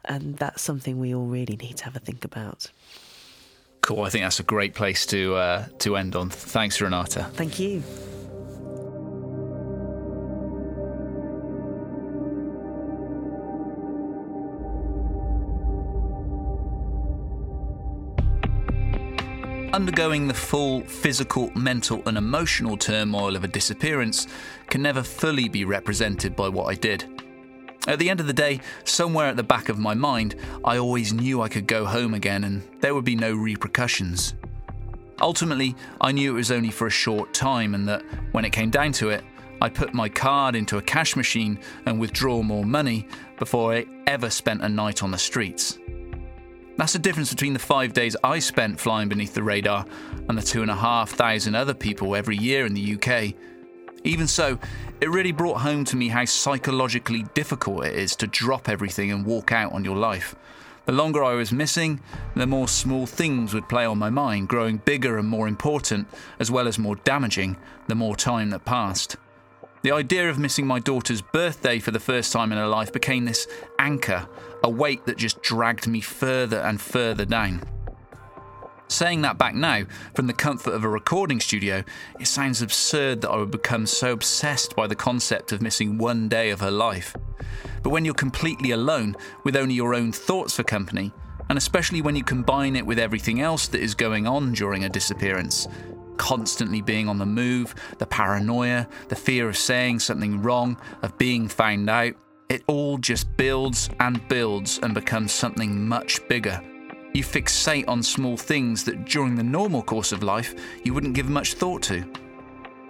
And 0.06 0.38
that's 0.38 0.62
something 0.62 1.00
we 1.00 1.14
all 1.14 1.26
really 1.26 1.58
need 1.58 1.78
to 1.78 1.86
have 1.86 1.96
a 1.96 2.00
think 2.00 2.24
about. 2.24 2.72
Cool. 3.82 4.04
I 4.04 4.10
think 4.10 4.24
that's 4.24 4.40
a 4.40 4.44
great 4.44 4.74
place 4.74 5.06
to 5.08 5.36
uh, 5.36 5.66
to 5.80 5.98
end 5.98 6.16
on. 6.16 6.30
Thanks, 6.30 6.78
Renate. 6.80 7.32
Thank 7.34 7.60
you. 7.60 7.84
undergoing 19.74 20.28
the 20.28 20.34
full 20.34 20.82
physical, 20.82 21.50
mental, 21.56 22.04
and 22.06 22.18
emotional 22.18 22.78
turmoil 22.78 23.36
of 23.36 23.44
a 23.44 23.48
disappearance 23.48 24.28
can 24.68 24.82
never 24.82 25.02
fully 25.02 25.48
be 25.48 25.66
represented 25.66 26.36
by 26.36 26.50
what 26.50 26.66
I 26.66 26.76
did. 26.76 27.06
At 27.88 27.98
the 27.98 28.10
end 28.10 28.20
of 28.20 28.28
the 28.28 28.34
day, 28.34 28.60
somewhere 28.84 29.28
at 29.28 29.38
the 29.38 29.44
back 29.44 29.68
of 29.68 29.80
my 29.80 29.96
mind, 29.96 30.36
I 30.64 30.78
always 30.78 31.14
knew 31.14 31.42
I 31.42 31.50
could 31.50 31.66
go 31.66 31.86
home 31.86 32.14
again 32.14 32.44
and 32.44 32.62
there 32.80 32.94
would 32.94 33.06
be 33.06 33.16
no 33.16 33.34
repercussions. 33.34 34.36
Ultimately, 35.20 35.76
I 36.00 36.12
knew 36.12 36.32
it 36.32 36.36
was 36.36 36.52
only 36.52 36.70
for 36.70 36.88
a 36.88 36.92
short 36.92 37.34
time 37.34 37.74
and 37.74 37.88
that 37.88 38.04
when 38.34 38.46
it 38.46 38.52
came 38.52 38.70
down 38.70 38.92
to 38.94 39.10
it, 39.10 39.24
I'd 39.62 39.76
put 39.76 39.94
my 39.94 40.10
card 40.10 40.56
into 40.56 40.78
a 40.78 40.82
cash 40.82 41.16
machine 41.16 41.60
and 41.86 42.00
withdraw 42.00 42.42
more 42.42 42.66
money 42.66 43.08
before 43.38 43.74
I 43.74 43.86
ever 44.08 44.30
spent 44.30 44.64
a 44.64 44.70
night 44.70 45.02
on 45.04 45.12
the 45.12 45.18
streets. 45.18 45.80
That's 46.78 46.94
the 46.94 47.00
difference 47.00 47.32
between 47.32 47.54
the 47.54 47.60
five 47.60 47.94
days 47.94 48.16
I 48.24 48.40
spent 48.40 48.80
flying 48.80 49.10
beneath 49.10 49.34
the 49.34 49.44
radar 49.44 49.86
and 50.30 50.38
the 50.38 50.42
two 50.42 50.62
and 50.62 50.72
a 50.72 50.76
half 50.76 51.12
thousand 51.12 51.56
other 51.56 51.76
people 51.76 52.16
every 52.16 52.38
year 52.38 52.66
in 52.66 52.74
the 52.74 52.96
UK. 52.96 53.36
Even 54.04 54.28
so, 54.28 54.58
it 55.02 55.10
really 55.10 55.32
brought 55.32 55.62
home 55.62 55.84
to 55.84 55.98
me 55.98 56.10
how 56.10 56.24
psychologically 56.24 57.24
difficult 57.34 57.86
it 57.86 57.96
is 57.96 58.16
to 58.16 58.28
drop 58.28 58.70
everything 58.70 59.12
and 59.12 59.26
walk 59.26 59.52
out 59.52 59.74
on 59.74 59.84
your 59.84 59.98
life. 59.98 60.36
The 60.86 60.92
longer 60.92 61.24
I 61.24 61.34
was 61.34 61.52
missing, 61.52 62.02
the 62.36 62.46
more 62.46 62.68
small 62.68 63.08
things 63.08 63.54
would 63.54 63.68
play 63.68 63.84
on 63.84 63.98
my 63.98 64.12
mind, 64.12 64.48
growing 64.48 64.78
bigger 64.78 65.18
and 65.18 65.28
more 65.28 65.48
important, 65.48 66.08
as 66.40 66.52
well 66.52 66.68
as 66.68 66.78
more 66.78 66.98
damaging, 66.98 67.58
the 67.88 67.96
more 67.96 68.16
time 68.16 68.52
that 68.52 68.64
passed. 68.64 69.16
The 69.82 69.92
idea 69.92 70.30
of 70.30 70.38
missing 70.38 70.68
my 70.68 70.80
daughter's 70.80 71.22
birthday 71.22 71.80
for 71.80 71.90
the 71.90 72.00
first 72.00 72.32
time 72.32 72.52
in 72.52 72.60
her 72.60 72.68
life 72.68 72.94
became 72.94 73.26
this 73.26 73.48
anchor, 73.80 74.28
a 74.64 74.70
weight 74.70 75.06
that 75.06 75.18
just 75.18 75.42
dragged 75.42 75.88
me 75.88 76.02
further 76.02 76.60
and 76.60 76.80
further 76.80 77.26
down. 77.26 77.64
Saying 78.92 79.22
that 79.22 79.38
back 79.38 79.56
now, 79.56 79.86
from 80.16 80.28
the 80.28 80.34
comfort 80.34 80.74
of 80.74 80.84
a 80.84 80.90
recording 80.90 81.40
studio, 81.40 81.82
it 82.20 82.28
sounds 82.28 82.62
absurd 82.62 83.22
that 83.22 83.30
I 83.30 83.38
would 83.38 83.50
become 83.50 83.88
so 83.88 84.12
obsessed 84.12 84.76
by 84.76 84.86
the 84.86 84.98
concept 84.98 85.54
of 85.54 85.62
missing 85.62 85.98
one 85.98 86.28
day 86.28 86.50
of 86.50 86.60
her 86.60 86.70
life. 86.70 87.16
But 87.84 87.92
when 87.92 88.04
you're 88.04 88.14
completely 88.14 88.72
alone, 88.72 89.16
with 89.46 89.56
only 89.56 89.76
your 89.76 89.96
own 89.96 90.12
thoughts 90.12 90.58
for 90.58 90.64
company, 90.64 91.14
and 91.48 91.58
especially 91.58 92.02
when 92.02 92.18
you 92.18 92.24
combine 92.26 92.76
it 92.76 92.86
with 92.86 93.00
everything 93.00 93.40
else 93.40 93.70
that 93.70 93.80
is 93.80 93.96
going 93.96 94.28
on 94.28 94.52
during 94.52 94.84
a 94.84 94.90
disappearance, 94.90 95.70
constantly 96.18 96.82
being 96.82 97.08
on 97.08 97.18
the 97.18 97.26
move, 97.26 97.74
the 97.98 98.06
paranoia, 98.06 98.90
the 99.08 99.16
fear 99.16 99.48
of 99.48 99.56
saying 99.56 100.00
something 100.00 100.42
wrong, 100.42 100.76
of 101.02 101.18
being 101.18 101.48
found 101.48 101.90
out, 101.90 102.14
it 102.50 102.62
all 102.68 102.98
just 102.98 103.38
builds 103.38 103.90
and 104.02 104.28
builds 104.28 104.80
and 104.80 104.94
becomes 104.94 105.32
something 105.32 105.88
much 105.88 106.28
bigger. 106.28 106.62
You 107.14 107.24
fixate 107.24 107.88
on 107.88 108.02
small 108.04 108.38
things 108.38 108.84
that 108.86 109.06
during 109.06 109.36
the 109.36 109.44
normal 109.44 109.84
course 109.84 110.12
of 110.12 110.24
life 110.24 110.56
you 110.84 110.94
wouldn't 110.94 111.14
give 111.14 111.30
much 111.30 111.56
thought 111.56 111.82
to. 111.84 112.06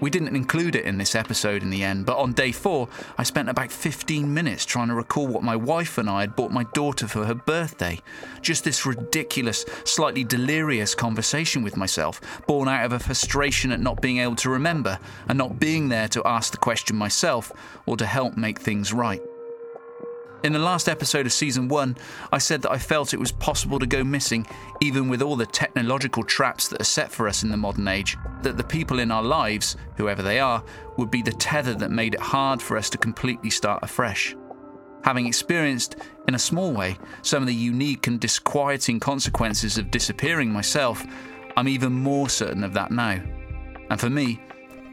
We 0.02 0.10
didn't 0.10 0.36
include 0.36 0.76
it 0.76 0.86
in 0.86 0.98
this 0.98 1.14
episode 1.14 1.62
in 1.62 1.70
the 1.70 1.84
end, 1.84 2.08
but 2.08 2.18
on 2.18 2.34
day 2.34 2.52
four, 2.52 2.90
I 3.20 3.24
spent 3.24 3.50
about 3.50 3.72
15 3.72 4.34
minutes 4.34 4.66
trying 4.66 4.88
to 4.88 4.96
recall 4.96 5.28
what 5.28 5.44
my 5.44 5.56
wife 5.56 6.00
and 6.00 6.10
I 6.10 6.22
had 6.22 6.36
bought 6.36 6.52
my 6.52 6.64
daughter 6.74 7.08
for 7.08 7.24
her 7.26 7.36
birthday. 7.36 8.00
Just 8.42 8.64
this 8.64 8.84
ridiculous, 8.84 9.64
slightly 9.86 10.24
delirious 10.24 10.96
conversation 10.96 11.62
with 11.62 11.78
myself, 11.78 12.20
born 12.48 12.68
out 12.68 12.84
of 12.84 12.94
a 12.94 13.00
frustration 13.00 13.72
at 13.72 13.80
not 13.80 14.02
being 14.02 14.18
able 14.18 14.36
to 14.38 14.50
remember 14.50 14.98
and 15.28 15.38
not 15.38 15.60
being 15.60 15.90
there 15.90 16.08
to 16.08 16.28
ask 16.28 16.52
the 16.52 16.58
question 16.58 16.96
myself 16.96 17.52
or 17.86 17.96
to 17.96 18.06
help 18.08 18.36
make 18.36 18.60
things 18.60 18.92
right. 18.92 19.22
In 20.44 20.54
the 20.54 20.60
last 20.60 20.90
episode 20.90 21.28
of 21.28 21.34
season 21.34 21.68
one, 21.68 21.96
I 22.32 22.40
said 22.40 22.64
that 22.64 22.72
I 22.72 22.80
felt 22.80 23.14
it 23.14 23.20
was 23.20 23.32
possible 23.32 23.78
to 23.78 23.86
go 23.86 24.04
missing, 24.04 24.48
even 24.82 25.08
with 25.08 25.22
all 25.22 25.36
the 25.36 25.46
technological 25.46 26.24
traps 26.24 26.68
that 26.70 26.82
are 26.82 26.86
set 26.86 27.12
for 27.12 27.28
us 27.28 27.44
in 27.44 27.52
the 27.52 27.58
modern 27.58 27.88
age, 27.88 28.18
that 28.42 28.58
the 28.58 28.64
people 28.64 28.98
in 28.98 29.12
our 29.12 29.22
lives, 29.22 29.78
whoever 29.98 30.24
they 30.24 30.40
are, 30.40 30.64
would 30.98 31.12
be 31.12 31.22
the 31.22 31.32
tether 31.32 31.76
that 31.76 31.92
made 31.92 32.16
it 32.16 32.20
hard 32.20 32.60
for 32.60 32.76
us 32.76 32.90
to 32.90 32.98
completely 32.98 33.52
start 33.52 33.84
afresh. 33.84 34.36
Having 35.04 35.28
experienced, 35.28 35.98
in 36.28 36.34
a 36.34 36.40
small 36.40 36.72
way, 36.72 36.98
some 37.22 37.44
of 37.44 37.48
the 37.48 37.54
unique 37.54 38.08
and 38.08 38.20
disquieting 38.20 39.00
consequences 39.00 39.78
of 39.78 39.92
disappearing 39.92 40.52
myself, 40.52 41.06
I'm 41.56 41.68
even 41.68 41.94
more 41.94 42.30
certain 42.30 42.64
of 42.64 42.74
that 42.74 42.90
now. 42.90 43.22
And 43.92 44.00
for 44.00 44.10
me, 44.10 44.42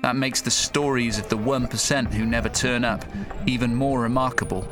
that 0.02 0.14
makes 0.14 0.42
the 0.42 0.50
stories 0.50 1.18
of 1.18 1.30
the 1.30 1.38
1% 1.38 2.12
who 2.12 2.26
never 2.26 2.50
turn 2.50 2.84
up 2.84 3.02
even 3.46 3.74
more 3.74 4.02
remarkable 4.02 4.68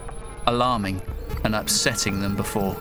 alarming 0.46 1.02
and 1.44 1.54
upsetting 1.54 2.20
than 2.20 2.34
before. 2.34 2.76